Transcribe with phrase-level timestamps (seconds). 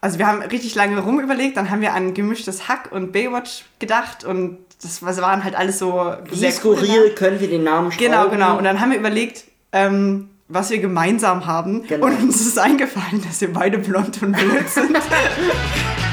[0.00, 4.24] Also wir haben richtig lange rumüberlegt, dann haben wir an gemischtes Hack und Baywatch gedacht
[4.24, 8.12] und das waren halt alles so Wie sehr skurril cool, können wir den Namen schreiben?
[8.12, 8.56] Genau, genau.
[8.56, 11.86] Und dann haben wir überlegt, ähm, was wir gemeinsam haben.
[11.86, 12.06] Genau.
[12.06, 14.96] Und uns ist eingefallen, dass wir beide blond und blöd sind.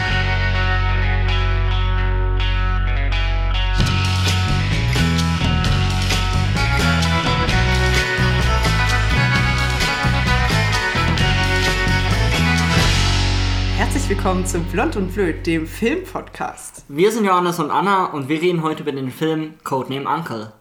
[14.27, 16.83] willkommen zu Blond und Blöd, dem Filmpodcast.
[16.89, 20.51] Wir sind Johannes und Anna und wir reden heute über den Film Codename Uncle.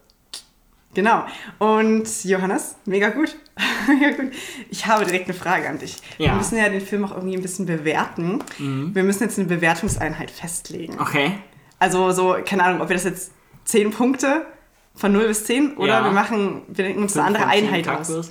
[0.95, 1.25] Genau.
[1.59, 3.35] Und Johannes, mega gut.
[3.89, 4.31] mega gut.
[4.71, 5.97] Ich habe direkt eine Frage an dich.
[6.17, 6.27] Ja.
[6.27, 8.39] Wir müssen ja den Film auch irgendwie ein bisschen bewerten.
[8.61, 8.95] Mhm.
[8.95, 11.01] Wir müssen jetzt eine Bewertungseinheit festlegen.
[11.01, 11.33] Okay.
[11.81, 13.33] Also so, keine Ahnung, ob wir das jetzt
[13.65, 14.47] 10 Punkte
[14.95, 16.05] von 0 bis 10 oder ja.
[16.05, 18.31] wir machen, wir denken uns eine andere Einheit aus.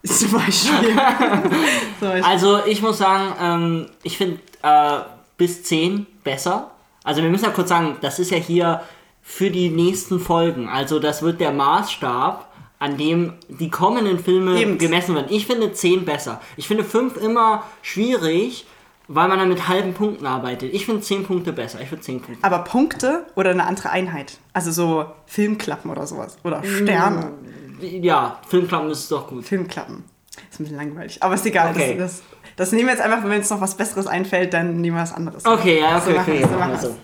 [0.04, 0.96] Zum Beispiel.
[2.22, 4.98] also ich muss sagen, ähm, ich finde äh,
[5.36, 6.70] bis 10 besser.
[7.04, 8.82] Also wir müssen ja kurz sagen, das ist ja hier
[9.22, 10.68] für die nächsten Folgen.
[10.68, 12.48] Also das wird der Maßstab,
[12.78, 14.78] an dem die kommenden Filme Eben.
[14.78, 15.28] gemessen werden.
[15.30, 16.40] Ich finde 10 besser.
[16.56, 18.66] Ich finde 5 immer schwierig,
[19.08, 20.72] weil man dann mit halben Punkten arbeitet.
[20.74, 21.80] Ich finde 10 Punkte besser.
[21.80, 22.44] Ich finde 10 Punkte.
[22.44, 24.38] Aber Punkte oder eine andere Einheit?
[24.52, 26.36] Also so Filmklappen oder sowas.
[26.44, 27.32] Oder Sterne.
[27.80, 29.44] Ja, Filmklappen ist doch gut.
[29.44, 30.04] Filmklappen.
[30.50, 31.22] Ist ein bisschen langweilig.
[31.22, 31.70] Aber ist egal.
[31.74, 31.96] Okay.
[31.98, 32.22] Das, das,
[32.58, 35.14] das, nehmen wir jetzt einfach, wenn uns noch was Besseres einfällt, dann nehmen wir was
[35.14, 35.46] anderes.
[35.46, 36.42] Okay, ja, okay, so okay.
[36.42, 36.96] So machen so.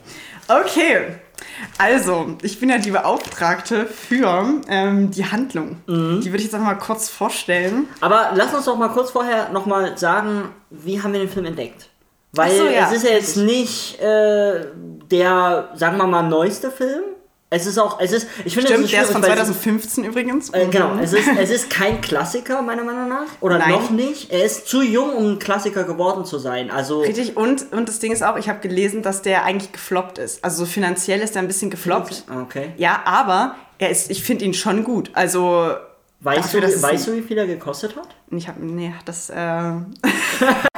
[0.48, 0.98] Okay.
[1.78, 5.77] Also, ich bin ja die Beauftragte für ähm, die Handlung.
[5.86, 6.20] Mhm.
[6.20, 7.88] Die würde ich jetzt einfach mal kurz vorstellen.
[8.00, 11.88] Aber lass uns doch mal kurz vorher nochmal sagen, wie haben wir den Film entdeckt?
[12.32, 12.88] Weil so, ja.
[12.88, 14.66] es ist ja jetzt nicht äh,
[15.10, 17.05] der, sagen wir mal, neueste Film.
[17.55, 20.50] Es ist auch, es ist, ich finde, Stimmt, der ist von 2015 übrigens.
[20.50, 23.27] Äh, genau, es ist, es ist kein Klassiker, meiner Meinung nach.
[23.41, 23.70] Oder Nein.
[23.70, 24.33] noch nicht.
[24.33, 26.72] Er ist zu jung, um ein Klassiker geworden zu sein.
[26.72, 30.19] Also Richtig, und, und das Ding ist auch, ich habe gelesen, dass der eigentlich gefloppt
[30.19, 30.42] ist.
[30.42, 32.25] Also so finanziell ist er ein bisschen gefloppt.
[32.42, 32.72] Okay.
[32.77, 35.10] Ja, aber er ist, ich finde ihn schon gut.
[35.15, 35.75] Also.
[36.21, 38.09] Weißt, dafür, du, weißt du, wie viel er gekostet hat?
[38.31, 39.34] Ich habe, nee, das, äh.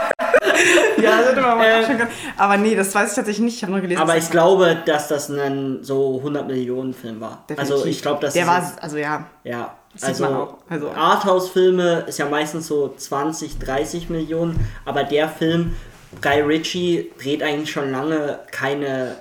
[1.02, 2.08] ja, das hätte man mal äh, können.
[2.36, 3.56] Aber nee, das weiß ich tatsächlich nicht.
[3.56, 4.00] Ich habe nur gelesen.
[4.00, 7.44] Aber ich glaube, dass das ein so 100 Millionen Film war.
[7.48, 7.72] Definitiv.
[7.74, 9.26] Also ich glaube, dass der war, also ja.
[9.44, 9.76] Ja.
[10.02, 15.74] Also, also Arthouse-Filme ist ja meistens so 20, 30 Millionen, aber der Film
[16.20, 19.16] Guy Ritchie dreht eigentlich schon lange keine.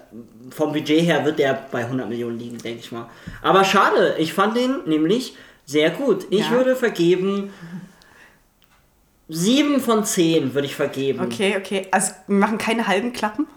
[0.51, 3.09] Vom Budget her wird der bei 100 Millionen liegen, denke ich mal.
[3.41, 5.35] Aber schade, ich fand den nämlich
[5.65, 6.27] sehr gut.
[6.29, 6.51] Ich ja.
[6.51, 7.51] würde vergeben
[9.27, 11.21] 7 von 10 würde ich vergeben.
[11.21, 11.87] Okay, okay.
[11.91, 13.47] Also wir machen keine halben Klappen?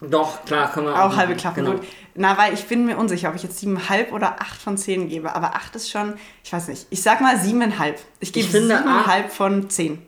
[0.00, 1.12] Doch, klar, können wir auch.
[1.12, 1.76] Auch halbe Klappen, genau.
[1.76, 1.86] gut.
[2.14, 5.34] Na, weil ich bin mir unsicher, ob ich jetzt 7,5 oder 8 von 10 gebe.
[5.34, 6.86] Aber 8 ist schon, ich weiß nicht.
[6.90, 7.94] Ich sag mal 7,5.
[8.20, 10.02] Ich gebe 7,5 von 10.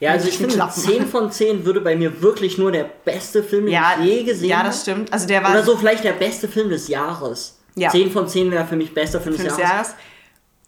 [0.00, 0.80] Ja, also ich finde, Klappen.
[0.80, 4.22] 10 von 10 würde bei mir wirklich nur der beste Film, den ja, ich je
[4.22, 4.64] gesehen habe.
[4.64, 5.12] Ja, das stimmt.
[5.12, 7.58] Also der war Oder so vielleicht der beste Film des Jahres.
[7.74, 7.90] Ja.
[7.90, 9.72] 10 von 10 wäre für mich bester Film, Film des Jahres.
[9.72, 9.94] Jahres.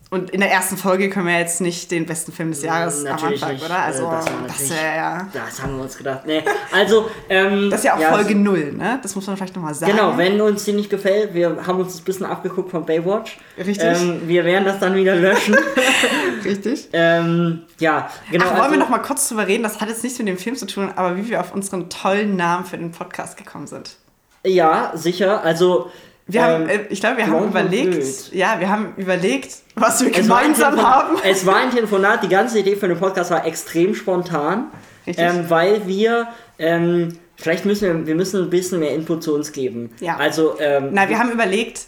[0.08, 3.42] Und in der ersten Folge können wir jetzt nicht den besten Film des Jahres natürlich
[3.42, 3.64] am Anfang, nicht.
[3.64, 3.78] oder?
[3.80, 4.10] Also, äh,
[4.46, 6.20] das, das, ja, das haben wir uns gedacht.
[6.24, 9.00] Nee, also, ähm, das ist ja auch ja, Folge 0, ne?
[9.02, 9.90] Das muss man vielleicht nochmal sagen.
[9.90, 13.38] Genau, wenn uns die nicht gefällt, wir haben uns ein bisschen abgeguckt von Baywatch.
[13.58, 13.82] Richtig.
[13.82, 15.56] Ähm, wir werden das dann wieder löschen.
[16.44, 16.88] Richtig.
[16.92, 18.44] ähm, ja, genau.
[18.46, 19.64] Ach, wollen also, wir noch mal kurz drüber reden?
[19.64, 22.36] Das hat jetzt nichts mit dem Film zu tun, aber wie wir auf unseren tollen
[22.36, 23.96] Namen für den Podcast gekommen sind.
[24.44, 25.42] Ja, sicher.
[25.42, 25.90] Also,
[26.28, 30.10] wir haben, ähm, äh, ich glaube, wir haben überlegt, ja, wir haben überlegt, was wir
[30.10, 31.16] es gemeinsam haben.
[31.22, 34.66] Es war ein Telefonat, die ganze Idee für den Podcast war extrem spontan,
[35.06, 36.28] ähm, weil wir,
[36.58, 39.90] ähm, vielleicht müssen wir, wir müssen ein bisschen mehr Input zu uns geben.
[40.00, 40.16] Ja.
[40.16, 41.82] Also, ähm, Na, wir haben überlegt,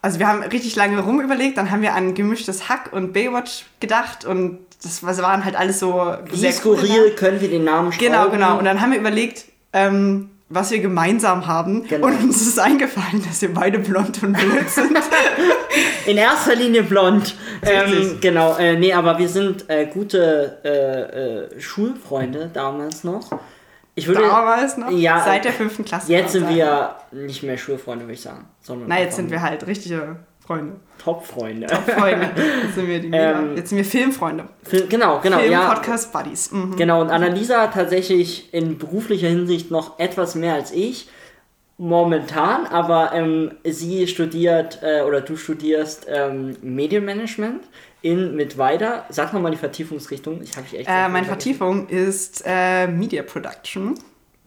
[0.00, 4.24] also wir haben richtig lange rumüberlegt, dann haben wir an gemischtes Hack und Baywatch gedacht
[4.24, 8.22] und das waren halt alles so Wie sehr skurril cool können wir den Namen genau,
[8.22, 8.32] schreiben.
[8.32, 8.58] Genau, genau.
[8.58, 11.86] Und dann haben wir überlegt, ähm, was wir gemeinsam haben.
[11.88, 12.06] Genau.
[12.06, 14.96] Und uns ist eingefallen, dass wir beide blond und blöd sind.
[16.06, 17.34] In erster Linie blond.
[17.62, 23.30] Ähm, genau, äh, nee, aber wir sind äh, gute äh, äh, Schulfreunde damals noch.
[23.94, 24.90] Ich würde, damals noch?
[24.90, 25.22] Ja.
[25.24, 26.10] Seit der fünften Klasse.
[26.10, 28.46] Jetzt sind wir nicht mehr Schulfreunde, würde ich sagen.
[28.60, 30.16] Sondern Na, jetzt sind wir halt richtige
[30.52, 30.76] Freunde.
[30.98, 31.66] Top-Freunde.
[31.66, 32.30] Top-Freunde.
[32.62, 34.44] Jetzt sind wir die ähm, Jetzt sind wir Filmfreunde.
[34.62, 35.38] Film, genau, genau.
[35.38, 35.72] Film ja.
[35.72, 36.52] Podcast Buddies.
[36.52, 36.76] Mhm.
[36.76, 41.08] Genau, und Annalisa tatsächlich in beruflicher Hinsicht noch etwas mehr als ich.
[41.78, 47.62] Momentan, aber ähm, sie studiert äh, oder du studierst ähm, Medienmanagement
[48.02, 49.06] in Mittweida.
[49.08, 50.42] Sag nochmal die Vertiefungsrichtung.
[50.42, 50.88] Ich habe echt.
[50.88, 53.98] Äh, meine Vertiefung ist äh, Media Production.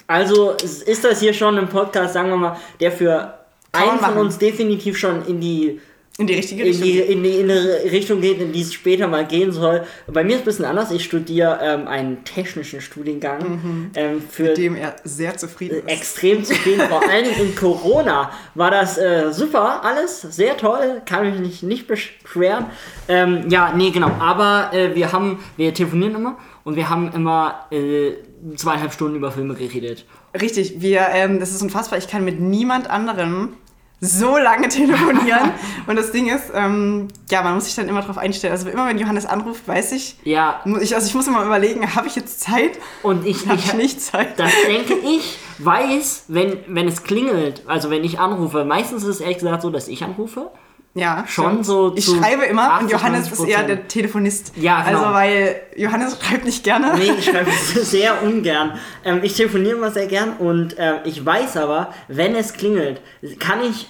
[0.08, 3.34] Also ist das hier schon ein Podcast, sagen wir mal, der für
[3.72, 5.81] einen von uns definitiv schon in die
[6.18, 6.88] in die richtige Richtung.
[6.88, 9.84] In die, in, die, in die Richtung geht, in die es später mal gehen soll.
[10.08, 10.92] Bei mir ist es ein bisschen anders.
[10.92, 13.42] Ich studiere ähm, einen technischen Studiengang.
[13.42, 13.92] Mhm.
[13.96, 15.90] Ähm, für Mit dem er sehr zufrieden ist.
[15.90, 16.88] Extrem zufrieden.
[16.88, 21.02] Vor allem in Corona war das äh, super, alles sehr toll.
[21.06, 22.68] Kann mich nicht, nicht beschweren.
[23.10, 24.12] Ähm, ja, nee, genau.
[24.20, 28.14] Aber äh, wir haben, wir telefonieren immer und wir haben immer äh,
[28.56, 30.06] zweieinhalb Stunden über Filme geredet.
[30.40, 32.00] Richtig, wir, ähm, das ist unfassbar.
[32.00, 33.54] Ich kann mit niemand anderem
[34.02, 35.52] so lange telefonieren.
[35.88, 38.52] und das Ding ist, ähm, ja, man muss sich dann immer darauf einstellen.
[38.52, 40.62] Also immer wenn Johannes anruft, weiß ich, ja.
[40.82, 42.80] ich, also ich muss immer überlegen, habe ich jetzt Zeit?
[43.04, 44.40] Und ich habe nicht Zeit.
[44.40, 49.20] Das denke ich, weiß, wenn, wenn es klingelt, also wenn ich anrufe, meistens ist es
[49.22, 50.52] ehrlich gesagt so, dass ich anrufe.
[50.96, 51.66] Ja, schon stimmt.
[51.66, 51.94] so.
[51.96, 54.54] Ich schreibe immer und Johannes ist eher der Telefonist.
[54.56, 55.00] Ja, genau.
[55.00, 56.94] Also, weil Johannes schreibt nicht gerne.
[56.98, 57.52] Nee, ich schreibe
[57.84, 58.80] sehr ungern.
[59.04, 63.02] Ähm, ich telefoniere immer sehr gern und äh, ich weiß aber, wenn es klingelt,
[63.40, 63.90] kann ich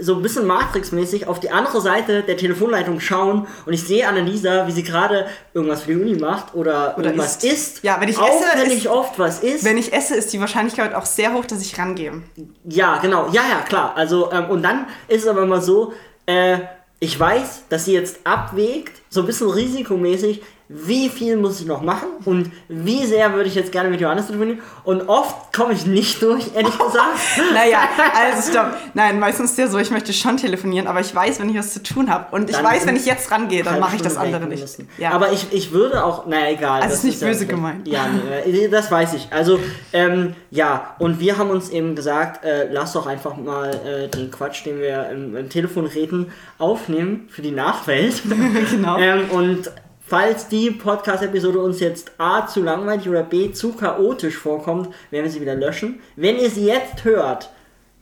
[0.00, 4.66] so ein bisschen Matrix-mäßig auf die andere Seite der Telefonleitung schauen und ich sehe Annalisa,
[4.66, 7.44] wie sie gerade irgendwas für die Uni macht oder, oder irgendwas isst.
[7.44, 7.84] isst.
[7.84, 9.64] Ja, wenn ich auch esse, wenn ich oft was isst.
[9.64, 12.22] Wenn ich esse, ist die Wahrscheinlichkeit auch sehr hoch, dass ich rangehe.
[12.64, 13.28] Ja, genau.
[13.32, 13.94] Ja, ja, klar.
[13.96, 15.92] Also, ähm, und dann ist es aber immer so,
[16.26, 16.58] äh,
[16.98, 21.80] ich weiß, dass sie jetzt abwägt, so ein bisschen risikomäßig, wie viel muss ich noch
[21.80, 24.60] machen und wie sehr würde ich jetzt gerne mit Johannes telefonieren.
[24.82, 27.18] Und oft komme ich nicht durch, ehrlich gesagt.
[27.54, 27.78] naja,
[28.14, 28.76] also stopp.
[28.92, 31.72] Nein, meistens ist ja so, ich möchte schon telefonieren, aber ich weiß, wenn ich was
[31.72, 32.34] zu tun habe.
[32.34, 34.66] Und ich dann weiß, wenn ich jetzt rangehe, dann mache ich das andere nicht.
[34.98, 35.12] Ja.
[35.12, 36.82] Aber ich, ich würde auch, naja, egal.
[36.82, 37.86] Also das ist nicht böse ja, gemeint.
[37.86, 38.08] Ja,
[38.44, 39.28] nee, das weiß ich.
[39.30, 39.60] Also,
[39.92, 44.32] ähm, ja, und wir haben uns eben gesagt, äh, lass doch einfach mal äh, den
[44.32, 48.22] Quatsch, den wir im, im Telefon reden, aufnehmen für die Nachwelt.
[48.70, 48.98] genau.
[49.06, 49.70] Ähm, und
[50.08, 55.30] Falls die Podcast-Episode uns jetzt A zu langweilig oder B zu chaotisch vorkommt, werden wir
[55.32, 55.98] sie wieder löschen.
[56.14, 57.50] Wenn ihr sie jetzt hört,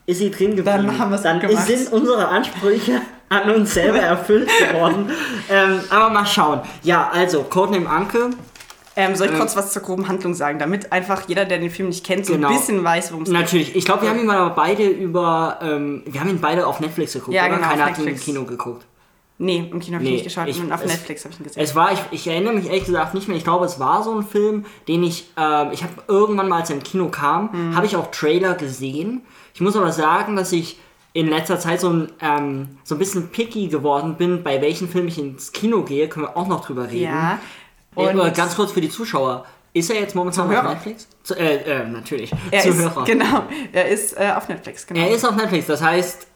[0.05, 0.87] ist sie drin geblieben.
[0.87, 1.67] Dann, haben dann gemacht.
[1.67, 5.11] sind unsere Ansprüche an uns selber erfüllt geworden.
[5.49, 6.61] ähm, aber mal schauen.
[6.83, 8.33] Ja, also, Codename Anke.
[8.97, 11.71] Ähm, soll ich ähm, kurz was zur groben Handlung sagen, damit einfach jeder, der den
[11.71, 12.49] Film nicht kennt, so genau.
[12.49, 13.41] ein bisschen weiß, worum es geht?
[13.41, 13.75] Natürlich.
[13.75, 15.59] Ich glaube, wir haben ihn mal beide über.
[15.63, 17.57] Ähm, wir haben ihn beide auf Netflix geguckt, ja, oder?
[17.57, 18.85] Genau, Keiner hat ihn im Kino geguckt.
[19.37, 21.45] Nee, im Kino habe ich nee, nicht geschaut, ich, auf es, Netflix habe ich ihn
[21.45, 21.63] gesehen.
[21.63, 24.15] Es war, ich, ich, erinnere mich ehrlich gesagt nicht mehr, ich glaube, es war so
[24.15, 27.77] ein Film, den ich, äh, ich habe irgendwann mal, als er im Kino kam, mhm.
[27.77, 29.23] habe ich auch Trailer gesehen.
[29.53, 30.79] Ich muss aber sagen, dass ich
[31.15, 35.09] in letzter Zeit so ein, ähm, so ein bisschen picky geworden bin, bei welchen Filmen
[35.09, 37.13] ich ins Kino gehe, können wir auch noch drüber reden.
[37.13, 37.39] Ja.
[37.97, 39.45] Und äh, ganz kurz für die Zuschauer.
[39.73, 41.09] Ist er jetzt momentan auf Netflix?
[41.25, 42.33] Zu, äh, äh, natürlich.
[42.53, 43.01] Er Zuhörer.
[43.01, 43.43] Ist, genau,
[43.73, 45.01] er ist äh, auf Netflix, genau.
[45.01, 46.29] Er ist auf Netflix, das heißt,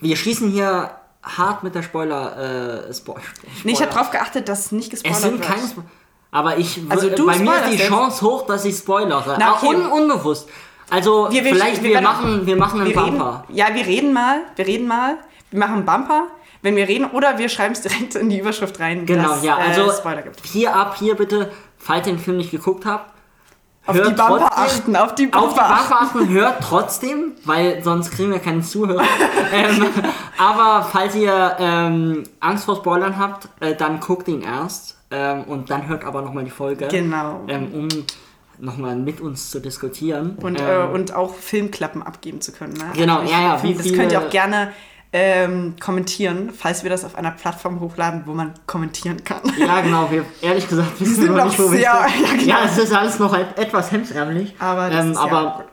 [0.00, 0.90] wir schließen hier
[1.22, 3.26] hart mit der Spoiler, äh, Spo Spoiler.
[3.64, 5.48] Nee, ich habe drauf geachtet, dass nicht gespoilert es sind wird.
[5.48, 5.82] Keine Spo
[6.30, 9.36] aber ich also du bei mir ist die Chance hoch, dass ich spoilere.
[9.38, 9.66] Na, okay.
[9.66, 10.48] Un unbewusst.
[10.90, 13.44] Also wir, wir, vielleicht wir, wir machen wir machen einen Bumper.
[13.48, 15.18] Reden, ja, wir reden mal, wir reden mal,
[15.50, 16.26] wir machen einen Bumper,
[16.62, 19.06] wenn wir reden oder wir schreiben es direkt in die Überschrift rein.
[19.06, 20.44] Genau, dass, ja, also äh, Spoiler gibt.
[20.46, 23.12] hier ab hier bitte, falls ihr den Film nicht geguckt habt,
[23.88, 26.28] auf die Bumper trotzdem, achten, auf die Bumper, auf die Bumper achten.
[26.28, 29.02] Hört trotzdem, weil sonst kriegen wir keinen Zuhörer.
[29.52, 29.86] ähm,
[30.36, 35.70] aber falls ihr ähm, Angst vor Spoilern habt, äh, dann guckt ihn erst ähm, und
[35.70, 36.88] dann hört aber nochmal die Folge.
[36.88, 37.40] Genau.
[37.48, 37.88] Ähm, um
[38.58, 40.36] nochmal mit uns zu diskutieren.
[40.42, 42.74] Und, äh, ähm, und auch Filmklappen abgeben zu können.
[42.74, 42.90] Ne?
[42.94, 43.62] Genau, also ja, ja.
[43.62, 44.72] Wie das könnt ihr auch gerne
[45.12, 49.40] ähm, kommentieren, falls wir das auf einer Plattform hochladen, wo man kommentieren kann.
[49.58, 50.10] Ja, genau.
[50.10, 52.44] Wir, ehrlich gesagt, wissen wir noch nicht, wo ja, ja, genau.
[52.44, 54.54] ja, es ist alles noch etwas hemsärmlich.
[54.58, 55.64] Aber, ähm, aber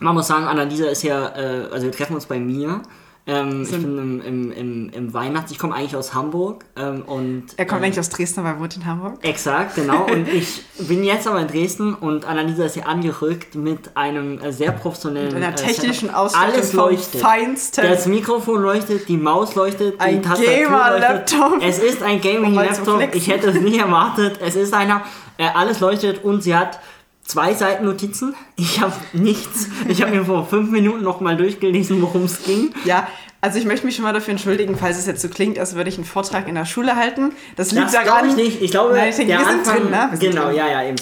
[0.00, 2.82] man muss sagen, Annalisa ist ja, äh, also wir treffen uns bei mir
[3.28, 5.52] ähm, ich bin im, im, im, im Weihnachts...
[5.52, 6.64] Ich komme eigentlich aus Hamburg.
[6.76, 9.18] Ähm, und, er kommt ähm, eigentlich aus Dresden, aber er wohnt in Hamburg.
[9.22, 10.06] Exakt, genau.
[10.06, 14.50] und ich bin jetzt aber in Dresden und Annalisa ist hier angerückt mit einem äh,
[14.50, 15.34] sehr professionellen...
[15.34, 17.20] Mit einer äh, technischen Ausstattung Alles leuchtet.
[17.20, 17.84] Feinsten.
[17.84, 21.62] Das Mikrofon leuchtet, die Maus leuchtet, ein die Tastatur Gamer-Laptop.
[21.62, 23.14] Es ist ein Gaming-Laptop.
[23.14, 24.40] Ich hätte es nie erwartet.
[24.42, 25.02] Es ist einer...
[25.36, 26.80] Äh, alles leuchtet und sie hat
[27.28, 28.34] zwei Seiten Notizen.
[28.56, 29.68] Ich habe nichts.
[29.86, 32.74] Ich habe mir vor fünf Minuten noch mal durchgelesen, worum es ging.
[32.84, 33.06] Ja,
[33.40, 35.90] also ich möchte mich schon mal dafür entschuldigen, falls es jetzt so klingt, als würde
[35.90, 37.32] ich einen Vortrag in der Schule halten.
[37.54, 38.28] Das liegt das daran.
[38.28, 38.62] ich nicht.
[38.62, 40.10] Ich glaube, nein, ich denke, wir Anfang, sind drin, ne?
[40.18, 40.56] Genau, drin.
[40.56, 40.96] ja, ja, eben.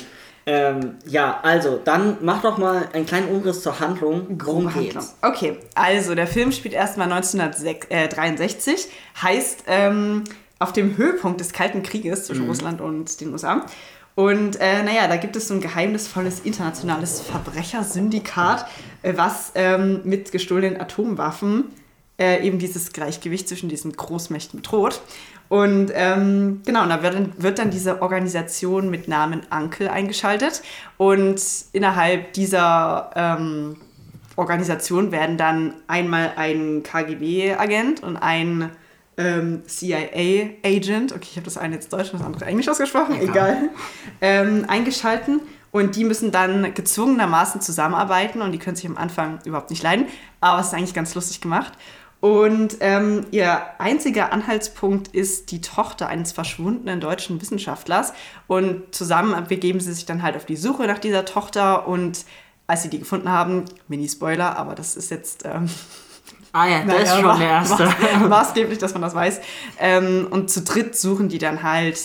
[0.48, 4.26] Ähm, ja, also, dann mach doch mal einen kleinen Umriss zur Handlung.
[4.44, 5.16] Worum geht's?
[5.22, 8.88] Okay, also der Film spielt erstmal 1963,
[9.22, 10.22] heißt ähm,
[10.58, 12.50] auf dem Höhepunkt des Kalten Krieges zwischen mhm.
[12.50, 13.66] Russland und den USA.
[14.16, 18.66] Und äh, naja, da gibt es so ein geheimnisvolles internationales Verbrechersyndikat,
[19.02, 21.64] äh, was ähm, mit gestohlenen Atomwaffen
[22.18, 25.02] äh, eben dieses Gleichgewicht zwischen diesen Großmächten bedroht.
[25.50, 30.62] Und ähm, genau, da wird dann, wird dann diese Organisation mit Namen Ankel eingeschaltet.
[30.96, 31.40] Und
[31.72, 33.76] innerhalb dieser ähm,
[34.36, 38.70] Organisation werden dann einmal ein KGB-Agent und ein
[39.16, 43.28] ähm, CIA-Agent, okay, ich habe das eine jetzt Deutsch und das andere Englisch ausgesprochen, egal,
[43.28, 43.68] egal
[44.20, 45.40] ähm, eingeschalten.
[45.72, 50.06] Und die müssen dann gezwungenermaßen zusammenarbeiten und die können sich am Anfang überhaupt nicht leiden.
[50.40, 51.74] Aber es ist eigentlich ganz lustig gemacht.
[52.20, 58.14] Und ähm, ihr einziger Anhaltspunkt ist die Tochter eines verschwundenen deutschen Wissenschaftlers.
[58.46, 61.86] Und zusammen begeben sie sich dann halt auf die Suche nach dieser Tochter.
[61.86, 62.24] Und
[62.66, 65.44] als sie die gefunden haben, Mini-Spoiler, aber das ist jetzt.
[65.44, 65.68] Ähm,
[66.56, 67.94] ah ja, das naja, ist schon der erste.
[68.28, 69.40] Maßgeblich, dass man das weiß.
[69.78, 71.98] Ähm, und zu dritt suchen die dann halt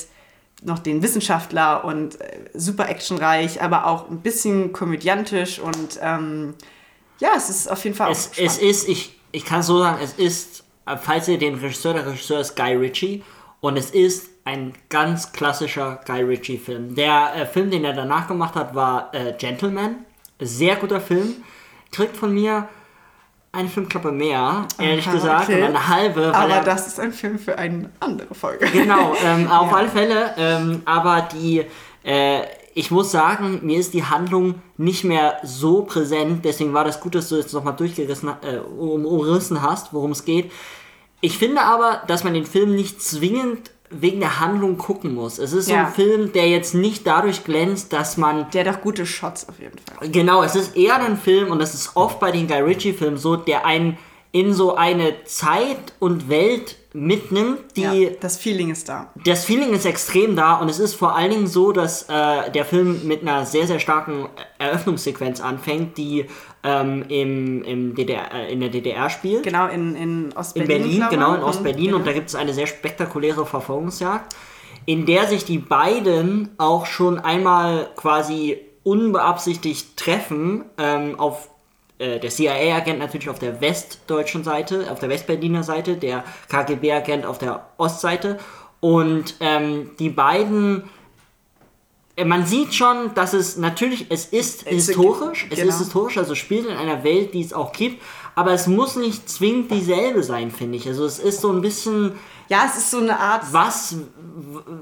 [0.64, 6.54] noch den Wissenschaftler und äh, super actionreich, aber auch ein bisschen komödiantisch und ähm,
[7.20, 10.00] ja, es ist auf jeden Fall es, auch Es ist, ich, ich kann so sagen,
[10.04, 13.24] es ist, äh, falls ihr den Regisseur, der Regisseur ist Guy Ritchie
[13.60, 16.96] und es ist ein ganz klassischer Guy Ritchie-Film.
[16.96, 19.98] Der äh, Film, den er danach gemacht hat, war äh, Gentleman.
[20.40, 21.36] Sehr guter Film.
[21.92, 22.68] Kriegt von mir
[23.54, 25.62] eine Filmklappe mehr, ehrlich Aha, gesagt, okay.
[25.62, 26.34] und eine halbe.
[26.34, 28.68] aber er, das ist ein Film für eine andere Folge.
[28.68, 29.78] Genau, ähm, auf ja.
[29.78, 30.34] alle Fälle.
[30.38, 31.66] Ähm, aber die,
[32.04, 32.42] äh,
[32.74, 36.46] ich muss sagen, mir ist die Handlung nicht mehr so präsent.
[36.46, 40.52] Deswegen war das gut, dass du jetzt nochmal durchgerissen äh, umrissen hast, worum es geht.
[41.20, 45.38] Ich finde aber, dass man den Film nicht zwingend wegen der Handlung gucken muss.
[45.38, 45.86] Es ist so ja.
[45.86, 48.50] ein Film, der jetzt nicht dadurch glänzt, dass man.
[48.52, 50.10] Der hat auch gute Shots auf jeden Fall.
[50.10, 53.36] Genau, es ist eher ein Film, und das ist oft bei den Guy Ritchie-Filmen so,
[53.36, 53.98] der einen
[54.32, 57.82] in so eine Zeit und Welt mitnimmt, die.
[57.82, 59.12] Ja, das Feeling ist da.
[59.24, 62.66] Das Feeling ist extrem da und es ist vor allen Dingen so, dass äh, der
[62.66, 66.26] Film mit einer sehr, sehr starken Eröffnungssequenz anfängt, die
[66.64, 69.44] ähm, im, im DDR, äh, in der DDR spielt.
[69.44, 70.70] Genau, in, in Ostberlin.
[70.70, 71.86] In Berlin, genau, in Ostberlin.
[71.86, 71.98] Genau.
[71.98, 74.36] Und da gibt es eine sehr spektakuläre Verfolgungsjagd,
[74.86, 81.51] in der sich die beiden auch schon einmal quasi unbeabsichtigt treffen ähm, auf
[82.02, 87.38] äh, der CIA-Agent natürlich auf der westdeutschen Seite, auf der Westberliner Seite, der KGB-Agent auf
[87.38, 88.40] der Ostseite.
[88.80, 90.90] Und ähm, die beiden
[92.16, 95.70] äh, man sieht schon, dass es natürlich, es ist es historisch, es genau.
[95.70, 98.02] ist historisch, also spielt in einer Welt, die es auch gibt,
[98.36, 100.88] aber es muss nicht zwingend dieselbe sein, finde ich.
[100.88, 102.14] Also es ist so ein bisschen.
[102.50, 103.44] Ja, es ist so eine Art.
[103.52, 103.96] Was,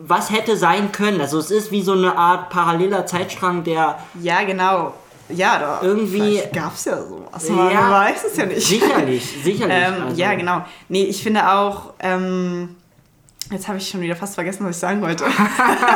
[0.06, 1.22] was hätte sein können?
[1.22, 4.00] Also es ist wie so eine Art paralleler Zeitstrang, der.
[4.22, 4.94] Ja, genau.
[5.30, 7.50] Ja, da irgendwie gab es ja sowas.
[7.50, 8.66] Man ja, weiß es ja nicht.
[8.66, 9.78] Sicherlich, sicherlich.
[9.78, 10.20] ähm, also.
[10.20, 10.66] Ja, genau.
[10.88, 11.94] Nee, ich finde auch.
[12.00, 12.76] Ähm,
[13.52, 15.26] Jetzt habe ich schon wieder fast vergessen, was ich sagen wollte.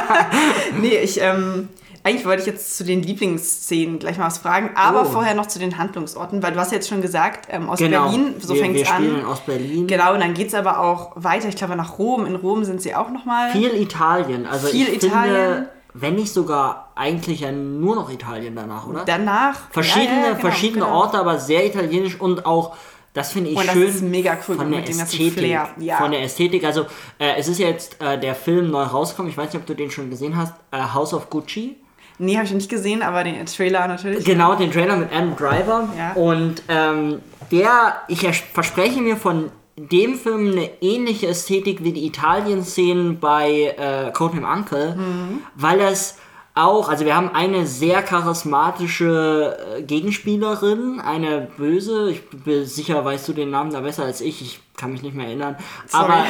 [0.81, 1.69] nee, ich, ähm,
[2.03, 5.05] eigentlich wollte ich jetzt zu den Lieblingsszenen gleich mal was fragen, aber oh.
[5.05, 8.09] vorher noch zu den Handlungsorten, weil du hast jetzt schon gesagt, ähm, aus genau.
[8.09, 9.23] Berlin, so fängt es an.
[9.25, 9.87] aus Berlin.
[9.87, 12.25] Genau, und dann geht es aber auch weiter, ich glaube nach Rom.
[12.25, 13.51] In Rom sind sie auch nochmal.
[13.51, 14.47] Viel Italien.
[14.47, 15.35] Also viel ich Italien.
[15.35, 19.03] Finde, wenn nicht sogar eigentlich ja nur noch Italien danach, oder?
[19.05, 19.69] Danach.
[19.71, 20.95] Verschiedene, ja, ja, genau, verschiedene genau.
[20.95, 22.75] Orte, aber sehr italienisch und auch
[23.13, 23.85] das finde ich und schön.
[23.85, 25.57] Das ist mega cool von der Ästhetik.
[25.77, 25.97] Ja.
[25.97, 26.63] Von der Ästhetik.
[26.63, 26.87] Also
[27.19, 29.31] äh, es ist jetzt äh, der Film neu rausgekommen.
[29.31, 30.55] Ich weiß nicht, ob du den schon gesehen hast.
[30.71, 31.77] Äh, House of Gucci.
[32.17, 34.25] Nee, habe ich nicht gesehen, aber den Trailer natürlich.
[34.25, 35.89] Genau, den Trailer mit Adam Driver.
[35.97, 36.13] Ja.
[36.13, 37.21] Und ähm,
[37.51, 38.21] der, ich
[38.53, 44.95] verspreche mir von dem Film eine ähnliche Ästhetik wie die Italien-Szenen bei äh, Codename Uncle,
[44.95, 45.39] mhm.
[45.55, 46.17] weil es
[46.55, 53.27] auch, also wir haben eine sehr charismatische äh, Gegenspielerin, eine böse, ich bin sicher, weißt
[53.27, 55.55] du den Namen da besser als ich, ich kann mich nicht mehr erinnern,
[55.87, 56.03] Sorry.
[56.03, 56.25] aber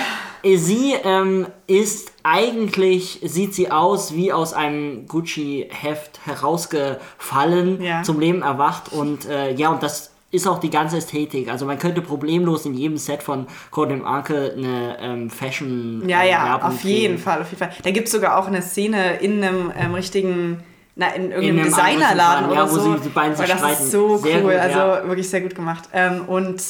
[0.55, 8.03] sie ähm, ist eigentlich, sieht sie aus wie aus einem Gucci-Heft herausgefallen, ja.
[8.03, 11.49] zum Leben erwacht und äh, ja, und das ist auch die ganze Ästhetik.
[11.49, 16.59] Also man könnte problemlos in jedem Set von Codename Arke eine ähm, Fashion Ja, ja,
[16.59, 17.01] auf kriegen.
[17.01, 17.71] jeden Fall, auf jeden Fall.
[17.83, 20.63] Da gibt es sogar auch eine Szene in einem ähm, richtigen
[20.95, 22.93] na, in irgendeinem in Designerladen oder ja, wo so.
[22.95, 23.83] Sie, die beiden sich das streiten.
[23.83, 25.07] ist so sehr cool, gut, also ja.
[25.07, 25.89] wirklich sehr gut gemacht.
[25.93, 26.61] Ähm, und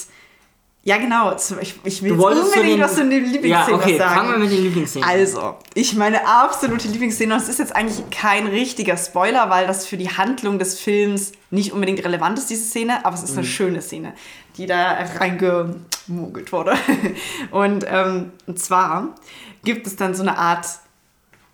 [0.86, 1.34] ja, genau.
[1.62, 4.16] Ich, ich will jetzt unbedingt was zu den Lieblingsszenen ja, okay, sagen.
[4.16, 8.10] Fangen wir mit den Lieblingsszenen Also, ich meine absolute Lieblingsszene, und es ist jetzt eigentlich
[8.10, 12.66] kein richtiger Spoiler, weil das für die Handlung des Films nicht unbedingt relevant ist, diese
[12.66, 13.52] Szene, aber es ist eine mhm.
[13.52, 14.14] schöne Szene,
[14.58, 16.74] die da reingemogelt wurde.
[17.52, 19.16] Und, ähm, und zwar
[19.64, 20.68] gibt es dann so eine Art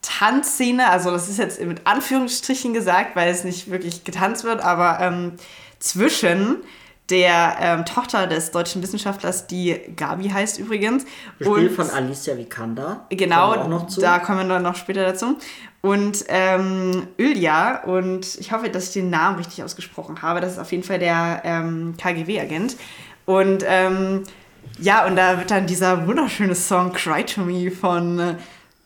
[0.01, 5.00] Tanzszene, also das ist jetzt mit Anführungsstrichen gesagt, weil es nicht wirklich getanzt wird, aber
[5.01, 5.33] ähm,
[5.77, 6.63] zwischen
[7.09, 11.05] der ähm, Tochter des deutschen Wissenschaftlers, die Gabi heißt übrigens.
[11.37, 13.05] Gespielt von Alicia Vikander.
[13.09, 13.55] Genau,
[13.99, 15.37] da kommen wir dann noch später dazu.
[15.81, 20.59] Und ähm, Ilja, und ich hoffe, dass ich den Namen richtig ausgesprochen habe, das ist
[20.59, 22.75] auf jeden Fall der ähm, KGW-Agent.
[23.25, 24.23] Und ähm,
[24.79, 28.19] ja, und da wird dann dieser wunderschöne Song Cry to Me von...
[28.19, 28.35] Äh,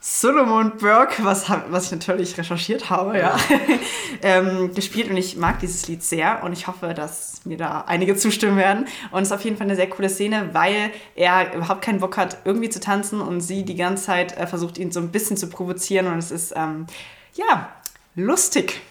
[0.06, 3.38] Solomon Burke, was, was ich natürlich recherchiert habe, ja,
[4.22, 8.18] ähm, gespielt und ich mag dieses Lied sehr und ich hoffe, dass mir da einige
[8.18, 8.86] zustimmen werden.
[9.12, 12.18] Und es ist auf jeden Fall eine sehr coole Szene, weil er überhaupt keinen Bock
[12.18, 15.38] hat, irgendwie zu tanzen und sie die ganze Zeit äh, versucht, ihn so ein bisschen
[15.38, 16.86] zu provozieren und es ist, ähm,
[17.36, 17.72] ja,
[18.16, 18.82] lustig.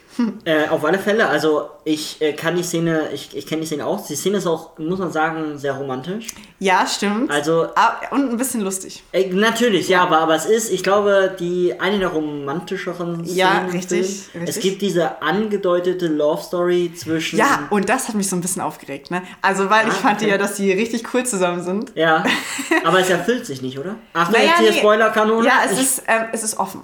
[0.44, 3.86] Äh, auf alle Fälle, also ich äh, kann die Szene, ich, ich kenne die Szene
[3.86, 4.06] auch.
[4.06, 6.28] Die Szene ist auch, muss man sagen, sehr romantisch.
[6.58, 7.30] Ja, stimmt.
[7.30, 9.02] Also ah, und ein bisschen lustig.
[9.12, 13.36] Äh, natürlich, ja, aber, aber es ist, ich glaube, die eine der romantischeren Szenen.
[13.36, 14.42] Ja, richtig, richtig.
[14.44, 17.38] Es gibt diese angedeutete Love Story zwischen.
[17.38, 19.22] Ja, und das hat mich so ein bisschen aufgeregt, ne?
[19.40, 20.30] Also weil ah, ich fand okay.
[20.30, 21.92] ja, dass die richtig cool zusammen sind.
[21.94, 22.24] Ja.
[22.84, 23.96] aber es erfüllt sich nicht, oder?
[24.12, 24.78] Ach, naja, jetzt hier nee.
[24.78, 25.46] Spoiler-Kanone.
[25.46, 26.82] Ja, es ist, ähm, es ist offen.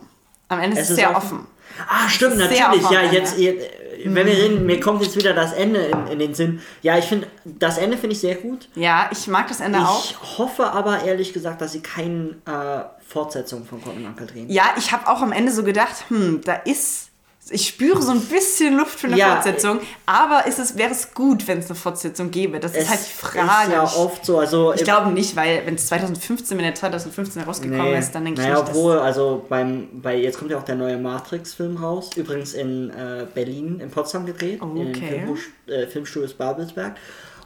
[0.48, 1.40] Am Ende ist es, ist sehr offen.
[1.40, 1.46] offen.
[1.88, 2.90] Ah, stimmt, natürlich.
[2.90, 3.66] Ja, jetzt, jetzt,
[4.04, 6.60] wenn wir reden, mir kommt jetzt wieder das Ende in, in den Sinn.
[6.82, 8.68] Ja, ich finde, das Ende finde ich sehr gut.
[8.74, 10.04] Ja, ich mag das Ende ich auch.
[10.04, 14.48] Ich hoffe aber ehrlich gesagt, dass sie keine äh, Fortsetzung von Cotton Uncle drehen.
[14.50, 17.07] Ja, ich habe auch am Ende so gedacht, hm, da ist
[17.50, 21.14] ich spüre so ein bisschen Luft für eine ja, Fortsetzung, aber ist es, wäre es
[21.14, 22.60] gut, wenn es eine Fortsetzung gäbe?
[22.60, 23.72] Das ist halt die Frage.
[23.72, 24.38] Ist ja oft so.
[24.38, 28.24] Also ich glaube nicht, weil wenn es 2015, wenn der 2015 rausgekommen nee, ist, dann
[28.24, 28.70] denke naja, ich nicht.
[28.70, 33.26] Obwohl, also beim, bei, jetzt kommt ja auch der neue Matrix-Film raus, übrigens in äh,
[33.32, 35.24] Berlin, in Potsdam gedreht, okay.
[35.66, 36.96] in äh, Filmstudios Babelsberg.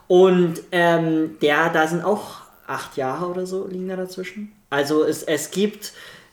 [0.08, 4.52] Und ähm, der, da sind auch acht Jahre oder so liegen da dazwischen.
[4.70, 5.92] Also es, es gibt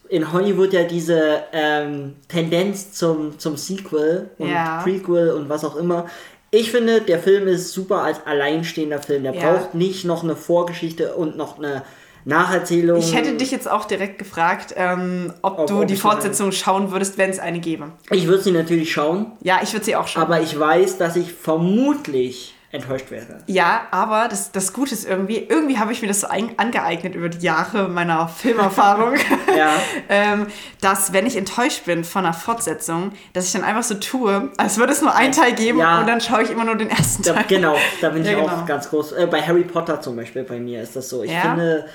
[0.09, 4.81] in Hollywood ja diese ähm, Tendenz zum, zum Sequel und ja.
[4.83, 6.07] Prequel und was auch immer.
[6.51, 9.23] Ich finde, der Film ist super als alleinstehender Film.
[9.23, 9.53] Der ja.
[9.53, 11.83] braucht nicht noch eine Vorgeschichte und noch eine
[12.25, 12.97] Nacherzählung.
[12.97, 16.91] Ich hätte dich jetzt auch direkt gefragt, ähm, ob, ob, du ob die Fortsetzung schauen
[16.91, 17.91] würdest, wenn es eine gäbe.
[18.09, 19.33] Ich würde sie natürlich schauen.
[19.41, 20.23] Ja, ich würde sie auch schauen.
[20.23, 23.39] Aber ich weiß, dass ich vermutlich enttäuscht wäre.
[23.47, 27.15] Ja, aber das, das Gute ist irgendwie, irgendwie habe ich mir das so ein, angeeignet
[27.15, 29.15] über die Jahre meiner Filmerfahrung,
[29.57, 29.73] ja.
[30.09, 30.47] ähm,
[30.79, 34.77] dass wenn ich enttäuscht bin von einer Fortsetzung, dass ich dann einfach so tue, als
[34.77, 35.99] würde es nur einen Teil geben ja.
[35.99, 37.35] und dann schaue ich immer nur den ersten Teil.
[37.35, 38.65] Da, genau, da bin ich ja, auch genau.
[38.65, 39.13] ganz groß.
[39.13, 41.23] Äh, bei Harry Potter zum Beispiel, bei mir ist das so.
[41.23, 41.85] Ich finde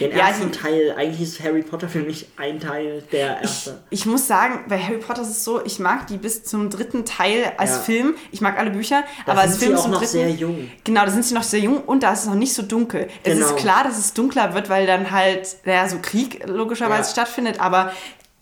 [0.00, 3.80] den ersten ja, Teil, eigentlich ist Harry Potter für mich ein Teil der erste.
[3.90, 6.70] Ich, ich, muss sagen, bei Harry Potter ist es so, ich mag die bis zum
[6.70, 7.78] dritten Teil als ja.
[7.78, 8.14] Film.
[8.32, 10.70] Ich mag alle Bücher, da aber als Film sie auch noch dritten, sehr jung.
[10.82, 13.08] Genau, da sind sie noch sehr jung und da ist es noch nicht so dunkel.
[13.22, 13.36] Genau.
[13.36, 13.60] Es ist genau.
[13.60, 17.12] klar, dass es dunkler wird, weil dann halt, naja, so Krieg logischerweise ja.
[17.12, 17.92] stattfindet, aber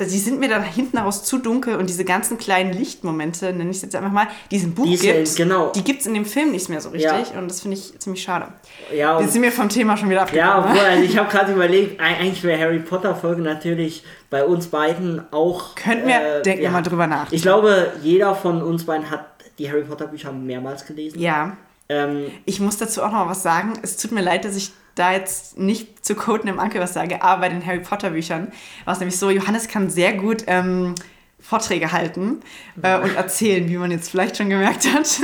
[0.04, 3.76] die sind mir dann hinten raus zu dunkel und diese ganzen kleinen Lichtmomente, nenne ich
[3.76, 5.70] es jetzt einfach mal, die es im Buch die gibt, genau.
[5.72, 7.38] die gibt es in dem Film nicht mehr so richtig ja.
[7.38, 8.48] und das finde ich ziemlich schade.
[8.94, 10.48] Ja, Jetzt sind wir vom Thema schon wieder abgekommen.
[10.48, 14.68] Ja, obwohl, also ich habe gerade überlegt, eigentlich wäre Harry Potter Folge natürlich bei uns
[14.68, 15.74] beiden auch...
[15.74, 16.70] Könnten wir, äh, denken ja.
[16.70, 17.30] mal drüber nach.
[17.32, 19.26] Ich glaube, jeder von uns beiden hat
[19.58, 21.20] die Harry Potter Bücher mehrmals gelesen.
[21.20, 21.56] Ja.
[21.92, 23.74] Ähm, ich muss dazu auch noch was sagen.
[23.82, 27.22] Es tut mir leid, dass ich da jetzt nicht zu Coden im Anke was sage,
[27.22, 28.52] aber bei den Harry Potter Büchern
[28.84, 30.94] war es nämlich so, Johannes kann sehr gut ähm,
[31.40, 32.40] Vorträge halten
[32.82, 35.20] äh, und erzählen, wie man jetzt vielleicht schon gemerkt hat.